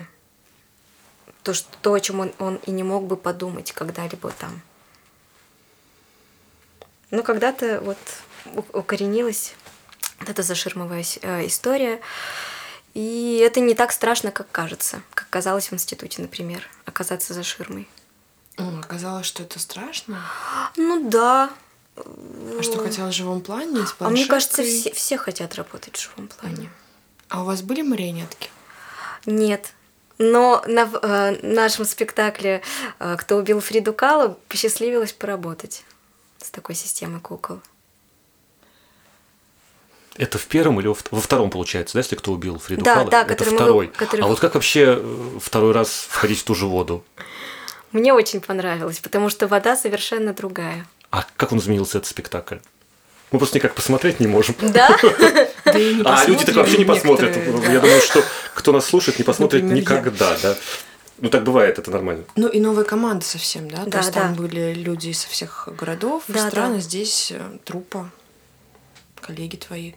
[1.43, 4.61] То, что, то о чем он, он и не мог бы подумать когда-либо там.
[7.09, 7.97] Ну, когда-то вот
[8.73, 9.55] укоренилась
[10.19, 11.99] вот эта заширмовая э, история.
[12.93, 17.87] И это не так страшно, как кажется, как казалось в институте, например, оказаться за ширмой.
[18.57, 20.21] Оказалось, что это страшно?
[20.75, 21.49] Ну да.
[22.59, 23.85] А что, хотелось в живом плане?
[23.99, 26.69] а мне кажется, все, все хотят работать в живом плане.
[27.29, 28.49] А у вас были марионетки?
[29.25, 29.73] Нет.
[30.17, 32.61] Но на э, нашем спектакле
[32.99, 35.83] э, «Кто убил Фриду Калу» посчастливилось поработать
[36.37, 37.59] с такой системой кукол.
[40.17, 43.09] Это в первом или во втором получается, да, если кто убил Фриду да, Кала?
[43.09, 43.87] Да, это второй.
[43.87, 44.21] Мы, который...
[44.21, 47.03] А вот как вообще э, второй раз входить в ту же воду?
[47.91, 50.85] Мне очень понравилось, потому что вода совершенно другая.
[51.11, 52.57] А как он изменился, этот спектакль?
[53.31, 54.55] Мы просто никак посмотреть не можем.
[54.59, 54.97] Да?
[55.63, 57.37] А люди так вообще не посмотрят.
[57.37, 58.23] Я думаю, что
[58.55, 60.55] кто нас слушает, не посмотрит никогда, да.
[61.19, 62.23] Ну, так бывает, это нормально.
[62.35, 63.85] Ну, и новая команда совсем, да?
[63.85, 68.09] То есть там были люди со всех городов, стран, а здесь э, трупа,
[69.21, 69.93] коллеги твои.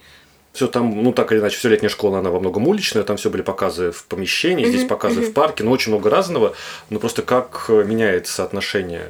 [0.53, 3.31] Все там, ну так или иначе, все летняя школа, она во многом уличная, там все
[3.31, 6.55] были показы в помещении, здесь показы в парке, но очень много разного.
[6.91, 9.09] Но просто как э, меняется отношение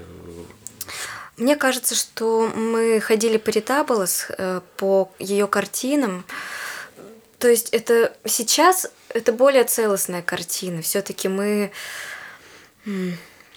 [1.36, 6.24] мне кажется, что мы ходили по Ритаболос, э, по ее картинам.
[7.38, 10.82] То есть это сейчас это более целостная картина.
[10.82, 11.72] Все-таки мы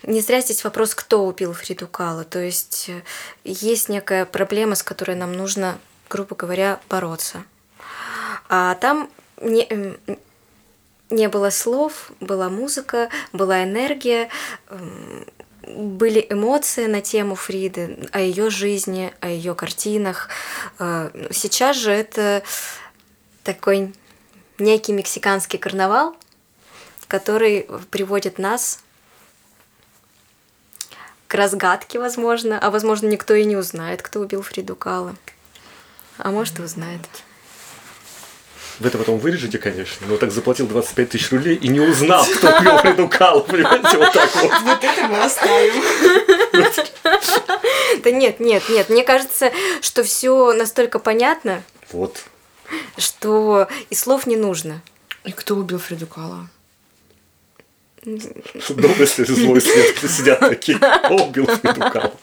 [0.03, 2.23] не зря здесь вопрос, кто убил Фриду Кала.
[2.23, 3.01] То есть э,
[3.43, 5.77] есть некая проблема, с которой нам нужно,
[6.09, 7.43] грубо говоря, бороться.
[8.49, 9.09] А там
[9.41, 9.67] не,
[11.09, 14.29] не было слов, была музыка, была энергия,
[15.75, 20.29] были эмоции на тему Фриды, о ее жизни, о ее картинах.
[20.79, 22.43] Э, сейчас же это
[23.43, 23.93] такой
[24.59, 26.15] некий мексиканский карнавал,
[27.07, 28.83] который приводит нас
[31.27, 35.15] к разгадке, возможно, а возможно никто и не узнает, кто убил Фриду Кала.
[36.17, 37.01] А может и узнает.
[38.79, 42.55] Вы это потом вырежете, конечно, но так заплатил 25 тысяч рублей и не узнал, кто
[42.55, 44.51] убил Фриду Калу, понимаете, вот так вот.
[44.63, 45.83] Вот это мы оставим.
[48.03, 51.63] Да нет, нет, нет, мне кажется, что все настолько понятно.
[51.91, 52.25] Вот.
[52.97, 54.81] Что и слов не нужно.
[55.23, 56.47] И кто убил Фриду Кала?
[58.03, 62.13] Долго если злой свет сидят такие, кто убил Фриду Кала?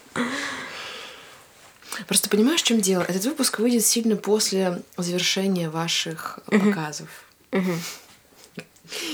[2.06, 3.02] Просто понимаешь, в чем дело?
[3.02, 6.64] Этот выпуск выйдет сильно после завершения ваших uh-huh.
[6.64, 7.08] показов.
[7.52, 7.76] Uh-huh.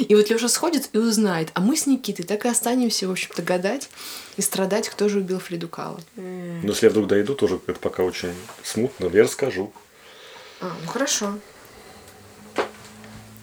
[0.08, 3.42] И вот Леша сходит и узнает, а мы с Никитой так и останемся, в общем-то,
[3.42, 3.88] гадать
[4.36, 6.00] и страдать, кто же убил Фриду Кала.
[6.16, 6.60] Mm.
[6.64, 9.72] Ну, если я вдруг дойду, тоже это пока очень смутно, но я расскажу.
[10.60, 11.38] А, ну хорошо.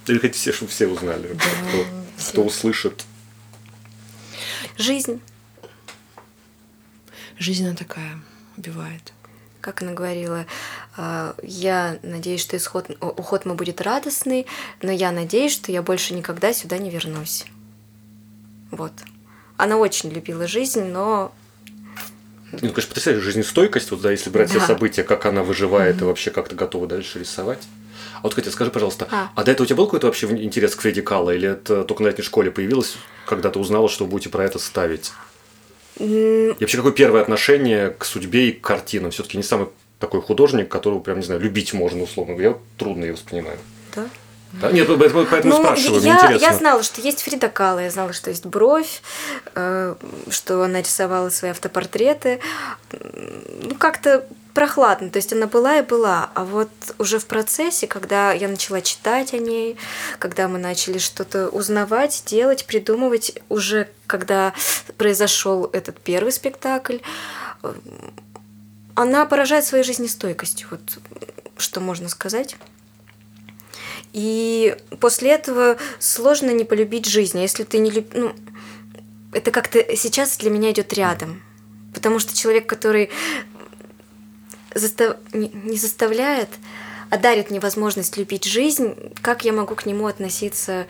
[0.08, 1.86] Или хотите все, чтобы все узнали, да, кто,
[2.18, 2.32] все.
[2.32, 3.06] кто услышит.
[4.78, 5.22] Жизнь.
[7.40, 8.20] Жизнь она такая,
[8.58, 9.14] убивает
[9.68, 10.46] как она говорила,
[10.96, 14.48] «А, я надеюсь, что исход, уход мой будет радостный,
[14.82, 17.46] но я надеюсь, что я больше никогда сюда не вернусь.
[18.72, 18.94] Вот.
[19.58, 21.34] Она очень любила жизнь, но
[22.54, 24.60] ну, конечно, потрясающая жизнестойкость, вот, да, если брать да.
[24.60, 26.02] все события, как она выживает mm-hmm.
[26.02, 27.60] и вообще как-то готова дальше рисовать.
[28.16, 30.76] А вот, Катя, скажи, пожалуйста, а, а до этого у тебя был какой-то вообще интерес
[30.76, 34.12] к Фредди Калла, или это только на летней школе появилось, когда ты узнала, что вы
[34.12, 35.12] будете про это ставить?
[36.00, 39.12] И вообще, какое первое отношение к судьбе и к картинам?
[39.12, 42.58] Все-таки не самый такой художник, которого прям, не знаю, любить можно, условно говоря.
[42.78, 43.58] трудно ее воспринимаю.
[43.96, 44.06] Да?
[44.54, 44.72] Да?
[44.72, 46.46] Нет, поэтому ну, спрашиваю, я, интересно.
[46.46, 49.02] Я знала, что есть Фрида Кала, я знала, что есть Бровь,
[49.56, 49.96] э,
[50.30, 52.40] что она рисовала свои автопортреты.
[52.92, 54.26] Ну, как-то
[54.58, 56.32] прохладно, то есть она была и была.
[56.34, 59.78] А вот уже в процессе, когда я начала читать о ней,
[60.18, 64.56] когда мы начали что-то узнавать, делать, придумывать, уже когда
[64.98, 66.98] произошел этот первый спектакль,
[68.96, 70.82] она поражает своей жизнестойкостью, вот
[71.60, 72.58] что можно сказать.
[74.12, 77.38] И после этого сложно не полюбить жизнь.
[77.38, 78.10] А если ты не любишь...
[78.16, 78.34] Ну,
[79.34, 81.44] это как-то сейчас для меня идет рядом.
[81.94, 83.12] Потому что человек, который
[84.76, 85.18] застав...
[85.34, 86.50] не заставляет,
[87.10, 90.88] а дарит мне возможность любить жизнь, как я могу к нему относиться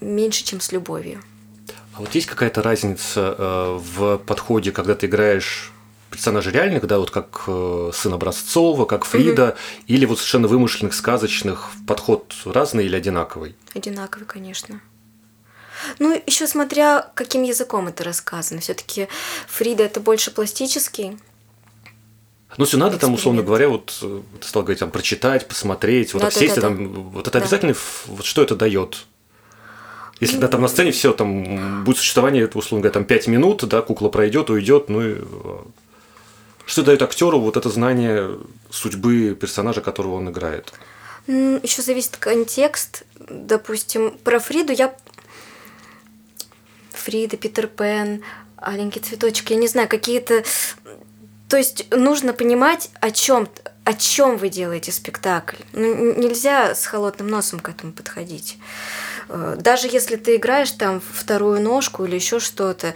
[0.00, 1.22] меньше, чем с любовью?
[1.94, 5.72] А вот есть какая-то разница э, в подходе, когда ты играешь
[6.10, 9.56] персонажей реальных, да, вот как э, сын Образцова, как Фрида, угу.
[9.88, 13.56] или вот совершенно вымышленных, сказочных, подход разный или одинаковый?
[13.74, 14.80] Одинаковый, конечно.
[15.98, 18.60] Ну, еще смотря, каким языком это рассказано.
[18.60, 19.08] Все-таки
[19.46, 21.18] Фрида это больше пластический
[22.56, 26.22] ну, все надо там, условно говоря, вот э, ты стал говорить, там, прочитать, посмотреть, вот
[26.22, 27.44] да, так да, сесть, да, там, вот это да.
[27.44, 27.74] обязательно,
[28.06, 29.06] вот что это дает?
[30.20, 33.64] Если ну, да, там на сцене все, там будет существование, условно говоря, там 5 минут,
[33.68, 35.58] да, кукла пройдет, уйдет, ну и э,
[36.66, 38.38] что дает актеру вот это знание
[38.70, 40.72] судьбы персонажа, которого он играет?
[41.26, 43.04] Еще зависит контекст.
[43.28, 44.94] Допустим, про Фриду я
[46.92, 48.22] Фрида, Питер Пен,
[48.56, 50.42] аленький цветочек, я не знаю, какие-то
[51.48, 53.48] то есть нужно понимать, о чем
[53.84, 55.56] о чем вы делаете спектакль.
[55.72, 58.58] Ну, нельзя с холодным носом к этому подходить.
[59.30, 62.92] Э, даже если ты играешь там вторую ножку или еще что-то,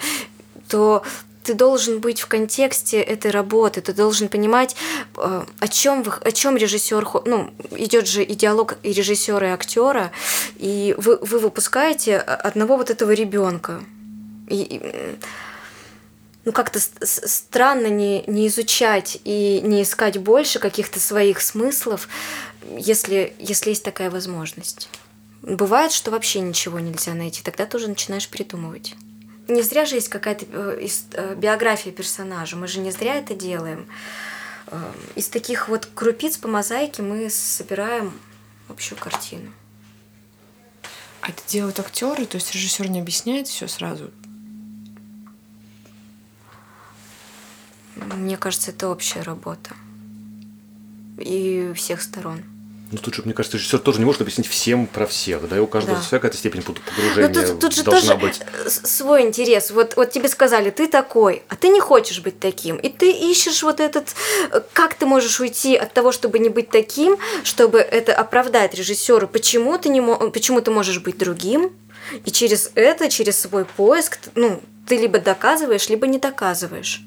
[0.69, 1.03] то
[1.45, 4.77] ты должен быть в контексте этой работы, ты должен понимать,
[5.17, 9.51] э, о чем, вы, о чем режиссер, ну, идет же и диалог и режиссера, и
[9.51, 10.13] актера,
[10.57, 13.81] и вы, вы выпускаете одного вот этого ребенка.
[14.49, 14.81] И,
[16.45, 22.09] ну, как-то странно не, не изучать и не искать больше каких-то своих смыслов,
[22.77, 24.89] если, если есть такая возможность.
[25.43, 28.95] Бывает, что вообще ничего нельзя найти, тогда ты уже начинаешь придумывать
[29.49, 33.89] не зря же есть какая-то э, э, биография персонажа, мы же не зря это делаем.
[34.69, 38.13] Э, из таких вот крупиц по мозаике мы собираем
[38.69, 39.53] общую картину.
[41.21, 44.11] А это делают актеры, то есть режиссер не объясняет все сразу?
[47.97, 49.71] Мне кажется, это общая работа.
[51.19, 52.43] И всех сторон.
[52.93, 55.61] Ну, тут же, мне кажется, режиссер тоже не может объяснить всем про всех, да, и
[55.61, 56.03] у каждого да.
[56.03, 58.41] своя какая-то степень погружения Но тут, тут же должна тоже быть.
[58.69, 59.71] свой интерес.
[59.71, 62.77] Вот, вот тебе сказали, ты такой, а ты не хочешь быть таким.
[62.77, 64.15] И ты ищешь вот этот,
[64.75, 69.79] как ты можешь уйти от того, чтобы не быть таким, чтобы это оправдать режиссеру, почему
[69.79, 71.73] ты, не, почему ты можешь быть другим,
[72.27, 77.03] и через это, через свой поиск, ну, ты либо доказываешь, либо не доказываешь.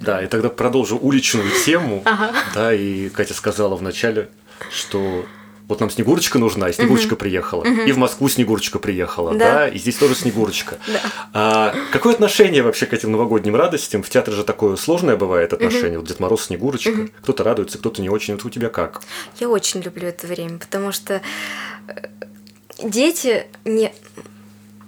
[0.00, 2.02] Да, и тогда продолжу уличную тему.
[2.04, 2.32] Ага.
[2.54, 4.28] Да, и Катя сказала вначале,
[4.70, 5.24] что
[5.66, 7.64] вот нам Снегурочка нужна, и Снегурочка приехала.
[7.64, 9.68] И в Москву Снегурочка приехала, да, да?
[9.68, 10.78] и здесь тоже Снегурочка.
[10.86, 11.00] Да.
[11.32, 14.02] А, какое отношение вообще к этим новогодним радостям?
[14.02, 15.98] В театре же такое сложное бывает отношение.
[15.98, 16.90] Вот Дед Мороз, Снегурочка.
[16.90, 18.34] uh Кто-то радуется, кто-то не очень.
[18.34, 19.00] Вот у тебя как?
[19.40, 21.22] Я очень люблю это время, потому что
[21.88, 22.08] э,
[22.82, 23.92] дети не...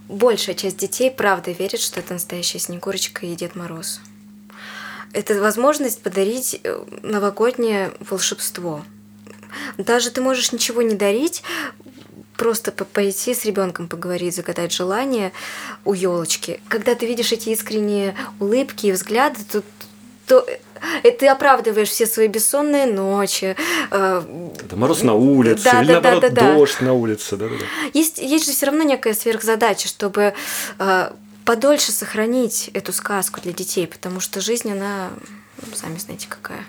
[0.08, 4.00] Большая часть детей правда верит, что это настоящая Снегурочка и Дед Мороз.
[5.16, 8.84] Это возможность подарить э, новогоднее волшебство–
[9.78, 11.42] даже ты можешь ничего не дарить,
[12.36, 15.32] просто пойти с ребенком поговорить, загадать желание
[15.84, 16.60] у елочки.
[16.68, 19.62] Когда ты видишь эти искренние улыбки и взгляды, то,
[20.26, 20.46] то
[21.02, 23.56] и ты оправдываешь все свои бессонные ночи.
[23.90, 24.22] Э,
[24.62, 27.36] это мороз на улице, да, или да, наоборот да, да, дождь на улице.
[27.36, 27.64] Да, да, да.
[27.94, 30.34] Есть, есть же все равно некая сверхзадача, чтобы
[30.78, 31.10] э,
[31.46, 35.10] подольше сохранить эту сказку для детей, потому что жизнь, она,
[35.62, 36.66] ну, сами знаете, какая.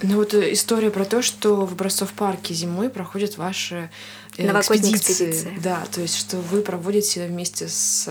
[0.00, 3.90] Ну вот э, история про то, что в Образцов парке зимой проходят ваши
[4.36, 4.96] э, экспедиции.
[4.96, 5.58] экспедиции.
[5.62, 8.08] Да, то есть что вы проводите вместе с,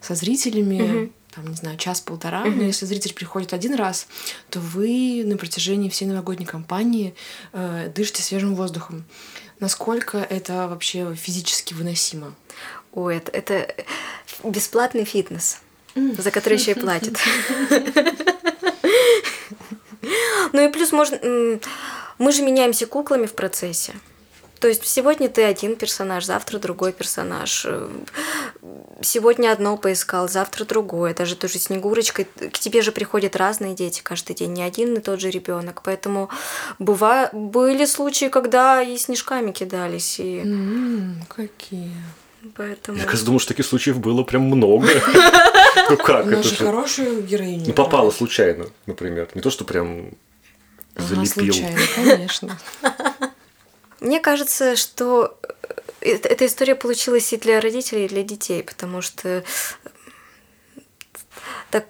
[0.00, 1.12] со зрителями, угу.
[1.34, 2.42] там, не знаю, час-полтора.
[2.42, 2.50] Угу.
[2.50, 4.06] Но если зритель приходит один раз,
[4.50, 7.16] то вы на протяжении всей новогодней кампании
[7.52, 9.04] э, дышите свежим воздухом.
[9.58, 12.34] Насколько это вообще физически выносимо?
[12.96, 13.74] Ой, это, это
[14.42, 15.58] бесплатный фитнес,
[15.94, 17.16] за который еще и платят.
[20.52, 21.18] Ну и плюс можно...
[22.18, 23.92] Мы же меняемся куклами в процессе.
[24.60, 27.66] То есть сегодня ты один персонаж, завтра другой персонаж.
[29.02, 31.12] Сегодня одно поискал, завтра другое.
[31.12, 32.24] Даже тоже Снегурочка.
[32.24, 35.82] К тебе же приходят разные дети каждый день, не один и тот же ребенок.
[35.84, 36.30] Поэтому
[36.78, 37.28] быва...
[37.32, 40.20] были случаи, когда и снежками кидались.
[40.20, 40.40] И...
[40.40, 41.92] Mm, какие?
[42.54, 42.98] Поэтому...
[42.98, 44.88] Я, кажется, думаю, что таких случаев было прям много.
[45.88, 46.26] Ну как?
[46.26, 47.66] Она же хорошая героиня.
[47.68, 49.28] Ну попала случайно, например.
[49.34, 50.10] Не то, что прям
[50.96, 51.52] залепил.
[51.52, 52.58] случайно, конечно.
[54.00, 55.38] Мне кажется, что
[56.00, 59.44] э, эта история получилась и для родителей, и для детей, потому что
[61.70, 61.86] так,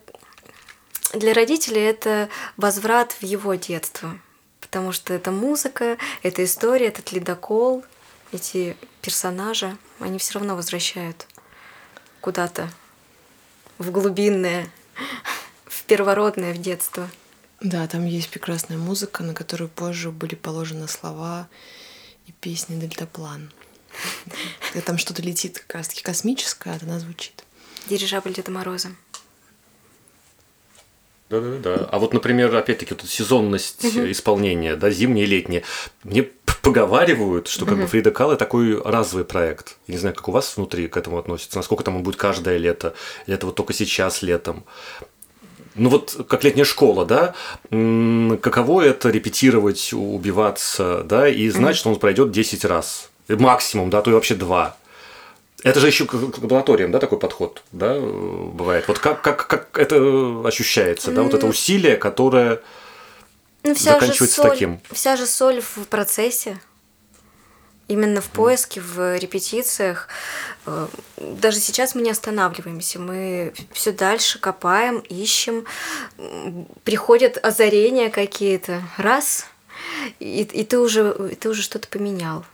[1.12, 4.19] для родителей это возврат в его детство,
[4.61, 7.85] потому что это музыка, это история, этот ледокол,
[8.33, 11.26] эти персонажи, они все равно возвращают
[12.20, 12.70] куда-то
[13.78, 14.68] в глубинное,
[15.66, 17.09] в первородное, в детство.
[17.61, 21.48] Да, там есть прекрасная музыка, на которую позже были положены слова
[22.26, 23.50] и песни «Дельтаплан».
[24.85, 27.44] Там что-то летит как раз-таки космическое, а она звучит.
[27.88, 28.90] Дирижабль Деда Мороза.
[31.30, 31.88] Да, да, да.
[31.90, 34.11] А вот, например, опять-таки, вот сезонность угу.
[34.11, 35.64] исполнения, да, зимнее и летнее.
[36.04, 36.28] Мне
[36.66, 39.76] поговаривают, что как бы Фрида Калла такой разовый проект.
[39.87, 42.56] Я не знаю, как у вас внутри к этому относится, насколько там он будет каждое
[42.56, 42.94] лето,
[43.27, 44.64] или это вот только сейчас летом.
[45.77, 47.35] Ну вот как летняя школа, да,
[47.71, 54.10] каково это репетировать, убиваться, да, и знать, что он пройдет 10 раз, максимум, да, то
[54.10, 54.77] и вообще 2.
[55.62, 58.88] Это же еще к лабораториям, да, такой подход, да, бывает.
[58.88, 62.60] Вот как, как, как это ощущается, да, вот это усилие, которое
[63.71, 64.81] ну, вся заканчивается соль, таким.
[64.90, 66.60] Вся же соль в процессе.
[67.88, 70.08] Именно в поиске, в репетициях.
[70.67, 72.98] Э, даже сейчас мы не останавливаемся.
[72.98, 75.64] Мы все дальше копаем, ищем.
[76.83, 78.83] Приходят озарения какие-то.
[78.96, 79.46] Раз,
[80.19, 82.44] и, и ты уже, и ты уже что-то поменял.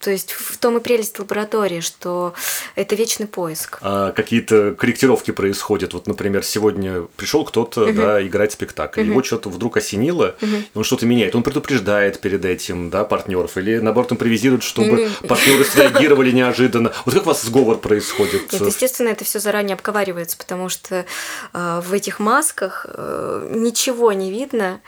[0.00, 2.34] То есть в том и прелесть лаборатории, что
[2.74, 3.78] это вечный поиск.
[3.80, 5.94] А какие-то корректировки происходят.
[5.94, 7.92] Вот, например, сегодня пришел кто-то угу.
[7.92, 9.10] да, играть спектакль, угу.
[9.10, 10.56] его что-то вдруг осенило, угу.
[10.74, 16.30] он что-то меняет, он предупреждает перед этим да, партнеров, или наоборот импровизирует, чтобы партнеры среагировали
[16.30, 16.92] неожиданно.
[17.04, 18.52] Вот как у вас сговор происходит?
[18.52, 21.04] Нет, естественно, это все заранее обговаривается, потому что
[21.52, 24.80] э, в этих масках э, ничего не видно,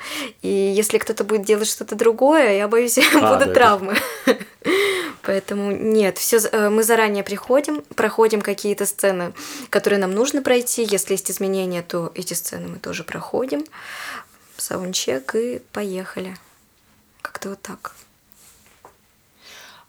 [0.42, 3.96] и если кто-то будет делать что-то другое, я боюсь, а, будут да, травмы.
[4.26, 4.44] Это...
[5.28, 9.34] Поэтому нет, все э, мы заранее приходим, проходим какие-то сцены,
[9.68, 10.88] которые нам нужно пройти.
[10.90, 13.66] Если есть изменения, то эти сцены мы тоже проходим.
[14.56, 16.34] Саундчек и поехали.
[17.20, 17.94] Как-то вот так.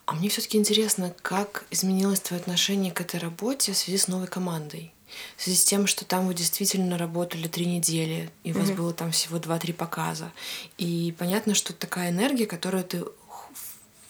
[0.06, 4.28] А мне все-таки интересно, как изменилось твое отношение к этой работе в связи с новой
[4.28, 4.92] командой?
[5.38, 8.76] В связи с тем, что там вы действительно работали три недели, и у вас mm-hmm.
[8.76, 10.34] было там всего два-три показа.
[10.78, 13.06] И понятно, что такая энергия, которую ты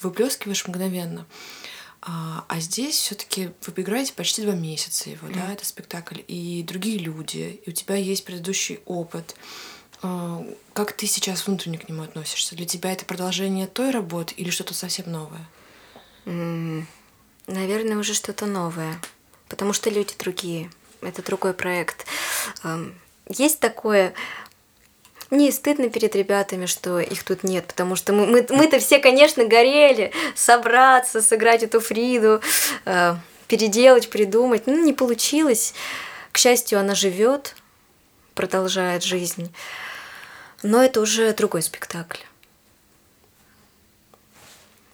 [0.01, 1.25] выплескиваешь мгновенно.
[2.01, 5.33] А, а здесь все-таки вы играете почти два месяца его, mm.
[5.33, 9.35] да, это спектакль, и другие люди, и у тебя есть предыдущий опыт.
[10.01, 12.55] А, как ты сейчас внутренне к нему относишься?
[12.55, 15.45] Для тебя это продолжение той работы или что-то совсем новое?
[16.25, 16.85] Mm,
[17.47, 19.01] наверное, уже что-то новое,
[19.49, 20.71] потому что люди другие.
[21.01, 22.05] Это другой проект.
[23.29, 24.13] Есть такое
[25.30, 29.45] мне стыдно перед ребятами, что их тут нет, потому что мы, мы, мы-то все, конечно,
[29.45, 32.41] горели собраться, сыграть эту Фриду,
[32.86, 33.15] э,
[33.47, 34.65] переделать, придумать.
[34.65, 35.73] Ну, не получилось.
[36.32, 37.55] К счастью, она живет,
[38.34, 39.53] продолжает жизнь.
[40.63, 42.19] Но это уже другой спектакль.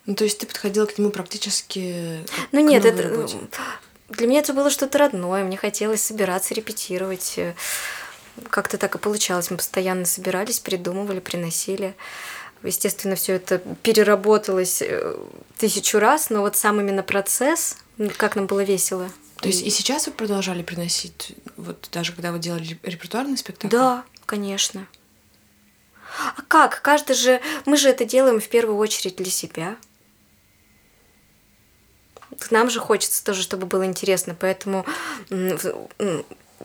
[0.05, 2.23] Ну, то есть ты подходила к нему практически.
[2.51, 3.38] Ну нет, это работе.
[4.09, 5.43] для меня это было что-то родное.
[5.43, 7.39] Мне хотелось собираться, репетировать
[8.49, 9.51] как-то так и получалось.
[9.51, 11.95] Мы постоянно собирались, придумывали, приносили.
[12.63, 15.15] Естественно, все это переработалось э,
[15.57, 17.77] тысячу раз, но вот сам именно процесс,
[18.17, 19.09] как нам было весело.
[19.41, 23.75] То есть и сейчас вы продолжали приносить, вот даже когда вы делали репертуарный спектакль?
[23.75, 24.88] Да, конечно.
[26.17, 26.81] А как?
[26.81, 27.41] Каждый же...
[27.65, 29.75] Мы же это делаем в первую очередь для себя.
[32.49, 34.86] Нам же хочется тоже, чтобы было интересно, поэтому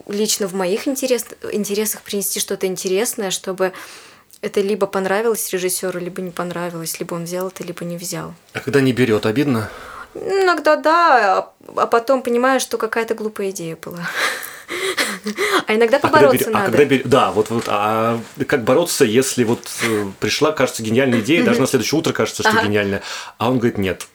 [0.07, 3.73] лично в моих интерес, интересах принести что-то интересное, чтобы
[4.41, 8.33] это либо понравилось режиссеру, либо не понравилось, либо он взял это, либо не взял.
[8.53, 9.69] А когда не берет, обидно?
[10.13, 14.01] Иногда да, а, а потом понимаешь, что какая-то глупая идея была.
[15.67, 16.77] А иногда побороться а надо.
[16.77, 16.97] А когда.
[17.05, 21.67] Да, вот, вот а как бороться, если вот э, пришла, кажется, гениальная идея, даже на
[21.67, 22.63] следующее утро кажется, что ага.
[22.63, 23.03] гениальная,
[23.37, 24.07] а он говорит нет.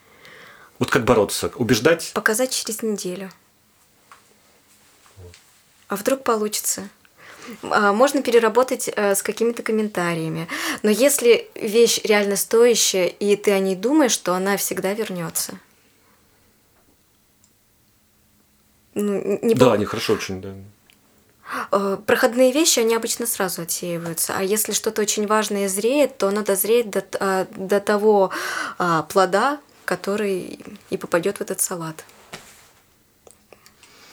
[0.78, 1.52] Вот как бороться?
[1.54, 2.10] Убеждать?
[2.12, 3.30] Показать через неделю.
[5.88, 6.88] А вдруг получится?
[7.62, 10.48] А, можно переработать э, с какими-то комментариями.
[10.82, 15.58] Но если вещь реально стоящая, и ты о ней думаешь, то она всегда вернется.
[18.94, 20.54] Ну, не да, они хорошо очень, да.
[21.70, 24.34] Э, проходные вещи, они обычно сразу отсеиваются.
[24.36, 28.30] А если что-то очень важное зреет, то оно дозреет до, э, до того
[29.08, 30.58] плода, который
[30.90, 32.04] и попадет в этот салат.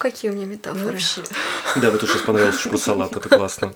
[0.03, 0.91] Какие у меня метафоры.
[0.91, 1.23] Вообще.
[1.77, 3.73] Да, вот сейчас понравилось про салат, это классно.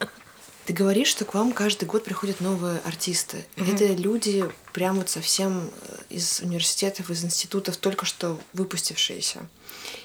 [0.66, 3.46] Ты говоришь, что к вам каждый год приходят новые артисты.
[3.56, 3.74] Mm-hmm.
[3.74, 9.48] Это люди прям вот совсем э, из университетов, из институтов, только что выпустившиеся.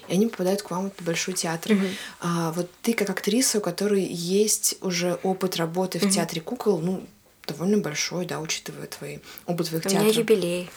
[0.07, 1.73] И они попадают к вам в большой театр.
[1.73, 1.93] Mm-hmm.
[2.21, 6.09] А, вот ты как актриса, у которой есть уже опыт работы в mm-hmm.
[6.11, 7.05] театре кукол, ну,
[7.45, 10.01] довольно большой, да, учитывая твои опыт твоих театров.
[10.01, 10.69] У меня юбилей.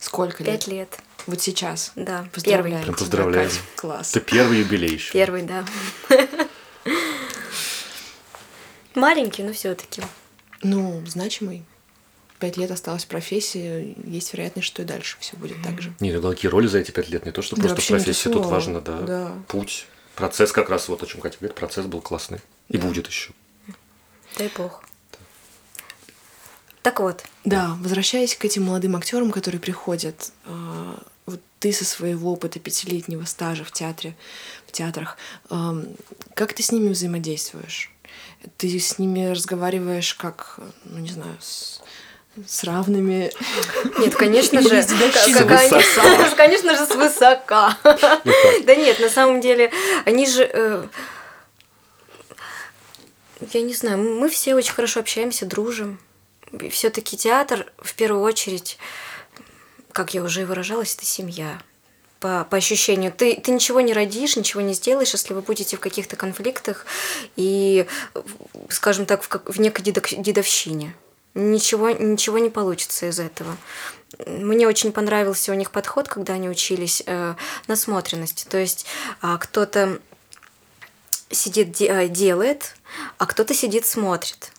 [0.00, 0.52] Сколько лет?
[0.52, 0.98] Пять лет.
[1.26, 1.92] Вот сейчас.
[1.94, 2.82] Да, поздравляю.
[2.82, 3.48] Прям поздравляю.
[3.48, 3.60] Катя.
[3.76, 4.16] Класс.
[4.16, 5.12] Это первый юбилей еще.
[5.12, 5.64] Первый, да.
[8.94, 10.02] Маленький, но все-таки.
[10.62, 11.64] Ну, значимый.
[12.38, 15.92] Пять лет осталось в профессии, есть вероятность, что и дальше все будет так же.
[16.00, 17.26] Нет, ну какие роли за эти пять лет?
[17.26, 19.32] Не то, что да, просто профессия, тут важно, да, да.
[19.46, 19.86] Путь.
[20.14, 22.40] Процесс как раз, вот о чем Катя говорит, процесс был классный.
[22.68, 22.86] И да.
[22.86, 23.32] будет еще.
[24.38, 24.82] Дай бог.
[26.82, 27.24] Так вот.
[27.44, 33.24] Да, возвращаясь к этим молодым актерам, которые приходят, а, вот ты со своего опыта пятилетнего
[33.24, 34.16] стажа в театре,
[34.66, 35.18] в театрах,
[36.34, 37.92] как ты с ними взаимодействуешь?
[38.56, 41.82] Ты с ними разговариваешь как, ну не знаю, с,
[42.46, 43.30] с равными.
[43.98, 44.82] Нет, конечно же,
[46.36, 47.76] конечно же, свысока.
[47.84, 49.70] Да нет, на самом деле,
[50.06, 50.86] они же э,
[53.52, 55.98] я не знаю, мы все очень хорошо общаемся, дружим
[56.70, 58.78] все-таки театр в первую очередь
[59.92, 61.60] как я уже и выражалась, это семья.
[62.20, 63.12] По, по ощущению.
[63.12, 66.84] Ты, ты ничего не родишь, ничего не сделаешь, если вы будете в каких-то конфликтах
[67.36, 67.86] и,
[68.68, 70.94] скажем так, в, как, в некой дедовщине.
[71.32, 73.56] Ничего, ничего не получится из этого.
[74.26, 77.36] Мне очень понравился у них подход, когда они учились э,
[77.68, 78.44] насмотренности.
[78.46, 78.84] То есть
[79.22, 79.98] э, кто-то
[81.30, 82.74] сидит, де, э, делает,
[83.16, 84.52] а кто-то сидит, смотрит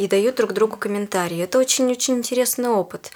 [0.00, 1.38] и дают друг другу комментарии.
[1.38, 3.10] Это очень-очень интересный опыт.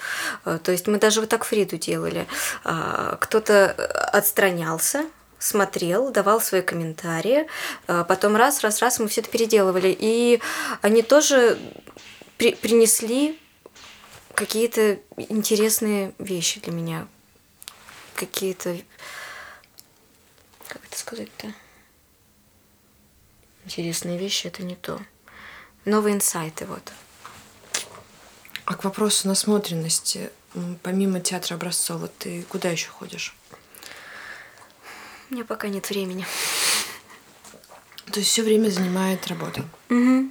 [0.45, 2.27] Э, то есть мы даже вот так Фриду делали.
[2.65, 3.73] Э, кто-то
[4.13, 5.07] отстранялся,
[5.39, 7.49] смотрел, давал свои комментарии,
[7.89, 9.97] э, потом раз, раз, раз мы все это переделывали.
[9.99, 10.43] И
[10.83, 11.59] они тоже
[12.37, 13.41] при принесли
[14.35, 17.09] какие-то интересные вещи для меня.
[18.15, 18.77] Какие-то...
[20.69, 21.55] Как это сказать-то?
[23.65, 25.01] Интересные вещи это не то.
[25.85, 26.93] Новые инсайты, вот.
[28.65, 30.31] А к вопросу насмотренности,
[30.83, 33.37] помимо театра Образцова, ты куда еще ходишь?
[35.29, 36.27] У меня пока нет времени.
[38.11, 39.65] То есть все время занимает работа.
[39.91, 40.31] Угу.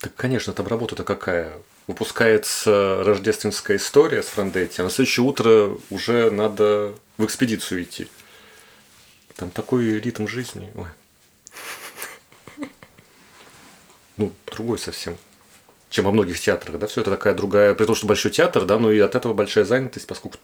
[0.00, 1.52] Так, конечно, там работа-то какая?
[1.86, 8.08] Выпускается рождественская история с Франдетти, а на следующее утро уже надо в экспедицию идти.
[9.36, 10.70] Там такой ритм жизни.
[10.74, 10.88] Ой.
[14.18, 15.16] Ну, другой совсем
[15.90, 18.78] чем во многих театрах, да, все это такая другая, при том, что большой театр, да,
[18.78, 20.38] но и от этого большая занятость, поскольку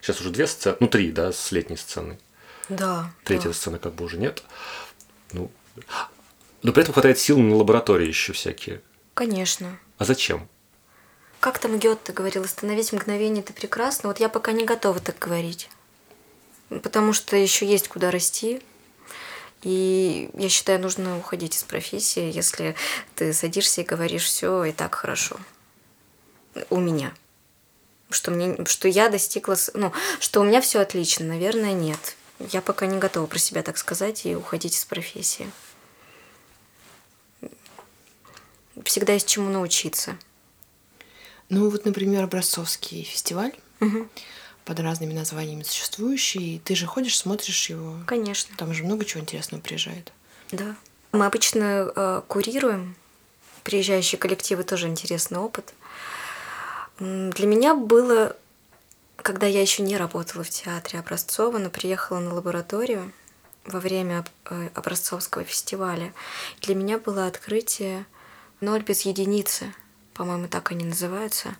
[0.00, 2.18] сейчас уже две сцены, ну, три, да, с летней сцены.
[2.68, 3.10] Да.
[3.24, 3.54] Третья да.
[3.54, 4.42] сцена как бы уже нет.
[5.32, 5.50] Ну,
[6.62, 8.80] но при этом хватает сил на лаборатории еще всякие.
[9.14, 9.78] Конечно.
[9.98, 10.48] А зачем?
[11.40, 14.08] Как там Гетте говорил, остановить мгновение это прекрасно.
[14.08, 15.68] Вот я пока не готова так говорить.
[16.70, 18.62] Потому что еще есть куда расти.
[19.64, 22.76] И я считаю, нужно уходить из профессии, если
[23.16, 25.36] ты садишься и говоришь, все и так хорошо.
[26.70, 27.12] У меня.
[28.10, 32.16] Что, мне, что я достигла, ну, что у меня все отлично, наверное, нет.
[32.38, 35.50] Я пока не готова про себя так сказать и уходить из профессии
[38.84, 40.16] всегда есть чему научиться.
[41.48, 44.08] Ну вот, например, Образцовский фестиваль угу.
[44.64, 46.60] Под разными названиями существующий.
[46.64, 47.98] Ты же ходишь, смотришь его.
[48.06, 48.56] Конечно.
[48.56, 50.12] Там же много чего интересного приезжает.
[50.50, 50.76] Да.
[51.12, 52.96] Мы обычно э, курируем.
[53.62, 55.72] Приезжающие коллективы тоже интересный опыт.
[56.98, 58.36] Для меня было,
[59.16, 63.12] когда я еще не работала в театре Образцова, но приехала на лабораторию
[63.64, 66.12] во время э, Образцовского фестиваля,
[66.60, 68.06] для меня было открытие
[68.60, 69.72] ноль без единицы,
[70.14, 71.56] по-моему, так они называются,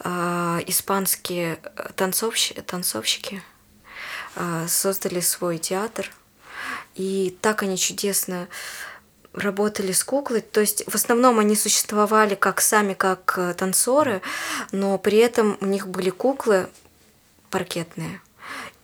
[0.00, 1.58] а, испанские
[1.96, 3.42] танцовщики, танцовщики
[4.66, 6.10] создали свой театр,
[6.96, 8.48] и так они чудесно
[9.34, 14.22] работали с куклой, то есть в основном они существовали как сами, как э, танцоры,
[14.70, 16.68] но при этом у них были куклы
[17.50, 18.20] паркетные,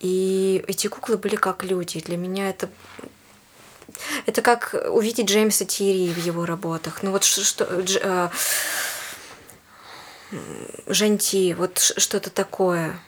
[0.01, 2.01] и эти куклы были как люди.
[2.01, 2.69] Для меня это
[4.27, 7.03] это как увидеть Джеймса Тири в его работах.
[7.03, 7.45] Ну вот что...
[7.45, 7.65] что
[8.03, 8.29] э,
[10.87, 13.01] Жанти, вот что-то такое.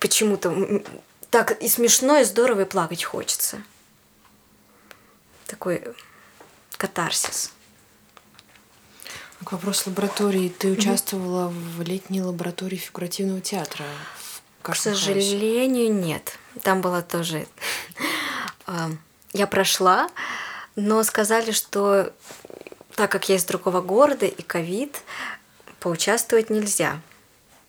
[0.00, 0.82] Почему-то
[1.30, 3.60] так и смешно, и здорово, и плакать хочется.
[5.46, 5.82] Такой
[6.76, 7.52] катарсис.
[9.44, 10.48] К вопросу лаборатории.
[10.48, 11.76] Ты участвовала mm-hmm.
[11.76, 13.84] в летней лаборатории фигуративного театра?
[14.62, 16.38] К сожалению, нет.
[16.62, 17.46] Там была тоже
[19.32, 20.08] я прошла,
[20.76, 22.12] но сказали, что
[22.94, 25.02] так как я из другого города и ковид,
[25.80, 27.00] поучаствовать нельзя.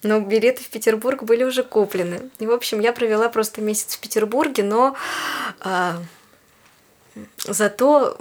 [0.04, 2.30] Но билеты в Петербург были уже куплены.
[2.38, 4.96] И, в общем, я провела просто месяц в Петербурге, но
[5.62, 6.00] а,
[7.44, 8.16] зато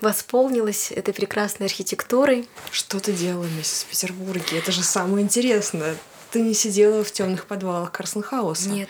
[0.00, 2.48] восполнилась этой прекрасной архитектурой.
[2.70, 4.58] Что ты делала месяц в Петербурге?
[4.58, 5.96] Это же самое интересное.
[6.30, 8.70] Ты не сидела в темных подвалах Карсенхауса?
[8.70, 8.88] Нет.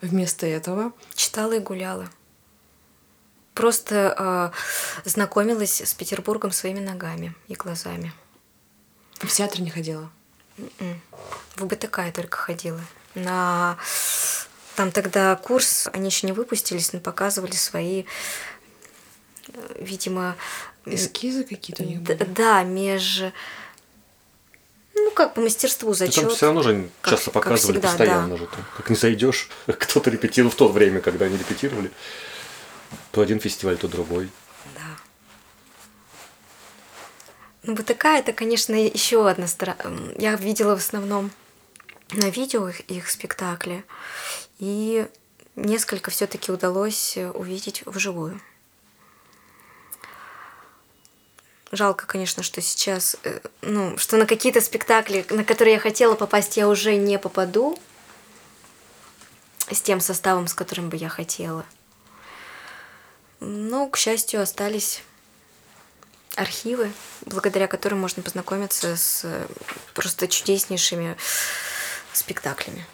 [0.00, 0.92] Вместо этого?
[1.14, 2.08] Читала и гуляла
[3.58, 4.52] просто
[5.04, 8.12] э, знакомилась с Петербургом своими ногами и глазами.
[9.14, 10.08] В театр не ходила?
[10.58, 11.00] М-м.
[11.56, 12.80] В БТК я только ходила.
[13.16, 13.76] На
[14.76, 18.04] там тогда курс, они еще не выпустились, но показывали свои,
[19.48, 20.36] э, видимо...
[20.86, 22.22] Эскизы какие-то у них были?
[22.22, 23.22] Да, меж...
[24.94, 26.26] Ну, как по мастерству зачет.
[26.26, 28.36] там все равно же как, часто показывали всегда, постоянно да.
[28.36, 28.46] же.
[28.46, 31.90] Там, как не зайдешь, кто-то репетировал в то время, когда они репетировали.
[33.18, 34.30] То один фестиваль, то другой.
[34.76, 34.96] Да.
[37.64, 40.12] Ну, БТК это, конечно, еще одна сторона.
[40.16, 41.32] Я видела в основном
[42.12, 43.84] на видео их, их спектакли.
[44.60, 45.08] И
[45.56, 48.40] несколько все-таки удалось увидеть вживую.
[51.72, 56.56] Жалко, конечно, что сейчас, э, ну, что на какие-то спектакли, на которые я хотела попасть,
[56.56, 57.76] я уже не попаду
[59.68, 61.66] с тем составом, с которым бы я хотела.
[63.40, 65.02] Но, к счастью, остались
[66.36, 66.92] архивы,
[67.26, 69.24] благодаря которым можно познакомиться с
[69.94, 71.16] просто чудеснейшими
[72.12, 72.86] спектаклями.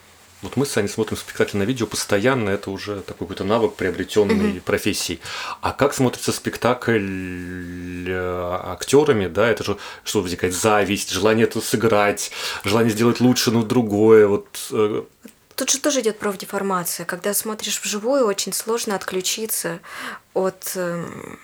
[0.44, 4.56] Вот мы с Аней смотрим спектакли на видео постоянно, это уже такой какой-то навык, приобретенный
[4.56, 4.60] mm-hmm.
[4.60, 5.20] профессией.
[5.62, 12.30] А как смотрится спектакль э, актерами, да, это же что возникает зависть, желание это сыграть,
[12.62, 14.46] желание сделать лучше, но другое, вот.
[14.70, 15.04] Э.
[15.56, 17.06] Тут же тоже идет профдеформация.
[17.06, 19.80] Когда смотришь вживую, очень сложно отключиться
[20.32, 21.38] от эм,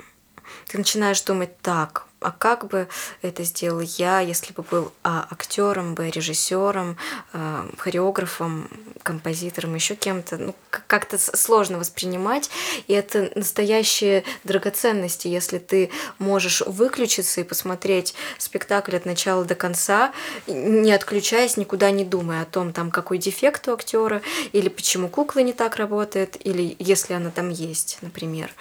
[0.67, 2.89] ты начинаешь думать так, а как бы
[3.23, 6.97] это сделал я, если бы был а, актером, бы режиссером,
[7.33, 8.69] а, хореографом,
[9.03, 10.37] композитором, еще кем-то.
[10.37, 10.55] Ну,
[10.87, 12.51] как-то сложно воспринимать.
[12.87, 20.13] И это настоящие драгоценности, если ты можешь выключиться и посмотреть спектакль от начала до конца,
[20.47, 24.21] не отключаясь, никуда не думая о том, там, какой дефект у актера,
[24.53, 28.53] или почему кукла не так работает, или если она там есть, например.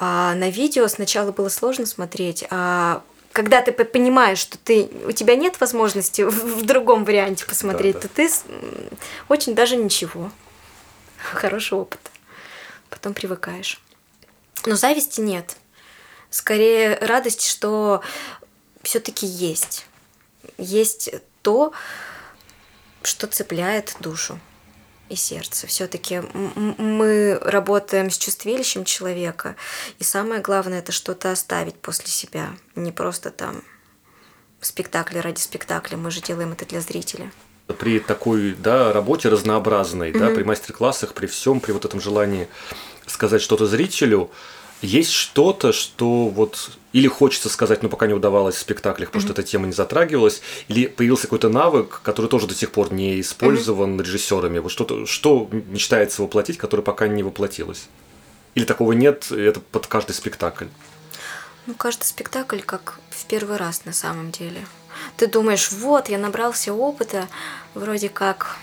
[0.00, 5.34] А на видео сначала было сложно смотреть, а когда ты понимаешь, что ты, у тебя
[5.34, 8.08] нет возможности в, в другом варианте посмотреть, да, да.
[8.08, 8.30] то ты
[9.28, 10.30] очень даже ничего.
[11.18, 12.00] Хороший опыт.
[12.90, 13.80] Потом привыкаешь.
[14.66, 15.56] Но зависти нет.
[16.30, 18.00] Скорее радость, что
[18.82, 19.86] все-таки есть.
[20.58, 21.10] Есть
[21.42, 21.72] то,
[23.02, 24.38] что цепляет душу
[25.08, 25.66] и сердце.
[25.66, 26.22] Все-таки
[26.78, 29.56] мы работаем с чувствилищем человека,
[29.98, 33.62] и самое главное это что-то оставить после себя, не просто там
[34.60, 35.96] спектакли ради спектакля.
[35.96, 37.30] Мы же делаем это для зрителя.
[37.78, 40.18] При такой да, работе разнообразной, mm-hmm.
[40.18, 42.48] да, при мастер-классах, при всем, при вот этом желании
[43.06, 44.30] сказать что-то зрителю,
[44.82, 49.32] есть что-то, что вот или хочется сказать, но пока не удавалось в спектаклях, потому mm-hmm.
[49.32, 53.20] что эта тема не затрагивалась, или появился какой-то навык, который тоже до сих пор не
[53.20, 54.04] использован mm-hmm.
[54.04, 54.58] режиссерами.
[54.58, 57.88] Вот что-то, что мечтается воплотить, которое пока не воплотилось?
[58.54, 60.66] Или такого нет, это под каждый спектакль?
[61.66, 64.64] Ну, каждый спектакль как в первый раз на самом деле.
[65.16, 67.28] Ты думаешь, вот, я набрался опыта,
[67.74, 68.56] вроде как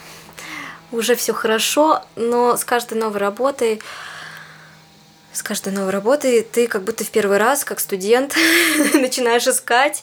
[0.92, 3.82] уже все хорошо, но с каждой новой работой
[5.36, 8.34] с каждой новой работой ты как будто в первый раз, как студент,
[8.94, 10.02] начинаешь искать,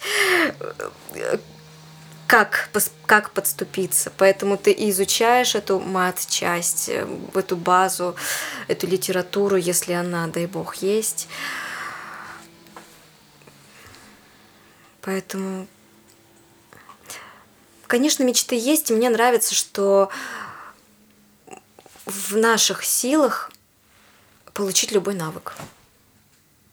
[2.26, 2.68] как,
[3.06, 4.12] как подступиться.
[4.18, 6.90] Поэтому ты изучаешь эту мат-часть,
[7.34, 8.14] эту базу,
[8.68, 11.28] эту литературу, если она, дай бог, есть.
[15.00, 15.66] Поэтому,
[17.86, 20.10] конечно, мечты есть, и мне нравится, что
[22.04, 23.50] в наших силах
[24.54, 25.54] получить любой навык.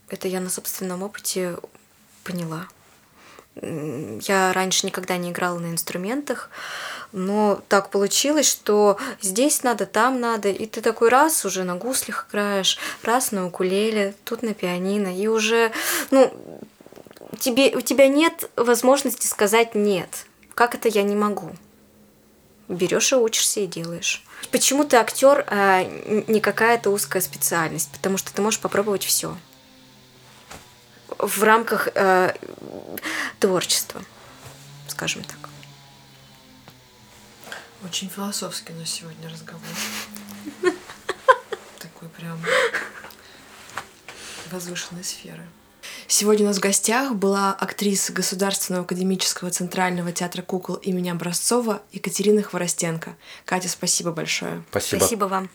[0.08, 1.56] Это я на собственном опыте
[2.24, 2.66] поняла.
[3.56, 6.50] Я раньше никогда не играла на инструментах,
[7.12, 12.26] но так получилось, что здесь надо, там надо, и ты такой раз уже на гуслях
[12.30, 15.72] играешь, раз на укулеле, тут на пианино, и уже,
[16.10, 16.32] ну,
[17.38, 20.26] тебе, у тебя нет возможности сказать нет.
[20.54, 21.50] Как это я не могу?
[22.70, 24.24] Берешь и учишься и делаешь.
[24.50, 27.90] Почему ты актер, а не какая-то узкая специальность?
[27.92, 29.36] Потому что ты можешь попробовать все
[31.18, 32.34] в рамках э,
[33.38, 34.02] творчества,
[34.88, 35.50] скажем так.
[37.84, 39.62] Очень философский у нас сегодня разговор.
[41.78, 42.40] Такой прям
[44.50, 45.46] возвышенной сферы.
[46.12, 52.42] Сегодня у нас в гостях была актриса Государственного академического центрального театра кукол имени Образцова Екатерина
[52.42, 53.14] Хворостенко.
[53.44, 54.64] Катя, спасибо большое.
[54.70, 54.98] Спасибо.
[54.98, 55.48] Спасибо вам.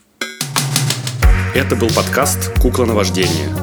[1.54, 3.54] Это был подкаст «Кукла на вождение».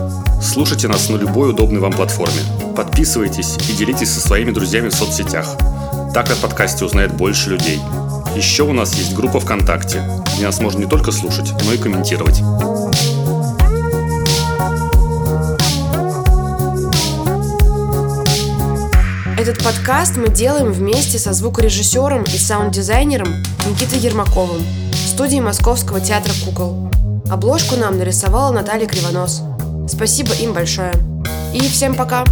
[0.42, 2.42] Слушайте нас на любой удобной вам платформе.
[2.76, 5.56] Подписывайтесь и делитесь со своими друзьями в соцсетях.
[6.12, 7.80] Так о подкасте узнает больше людей.
[8.36, 10.02] Еще у нас есть группа ВКонтакте,
[10.34, 12.42] где нас можно не только слушать, но и комментировать.
[19.42, 23.26] Этот подкаст мы делаем вместе со звукорежиссером и саунд-дизайнером
[23.68, 24.62] Никитой Ермаковым
[24.92, 26.88] в студии Московского театра кукол.
[27.28, 29.42] Обложку нам нарисовала Наталья Кривонос.
[29.88, 30.92] Спасибо им большое.
[31.52, 32.24] И всем пока!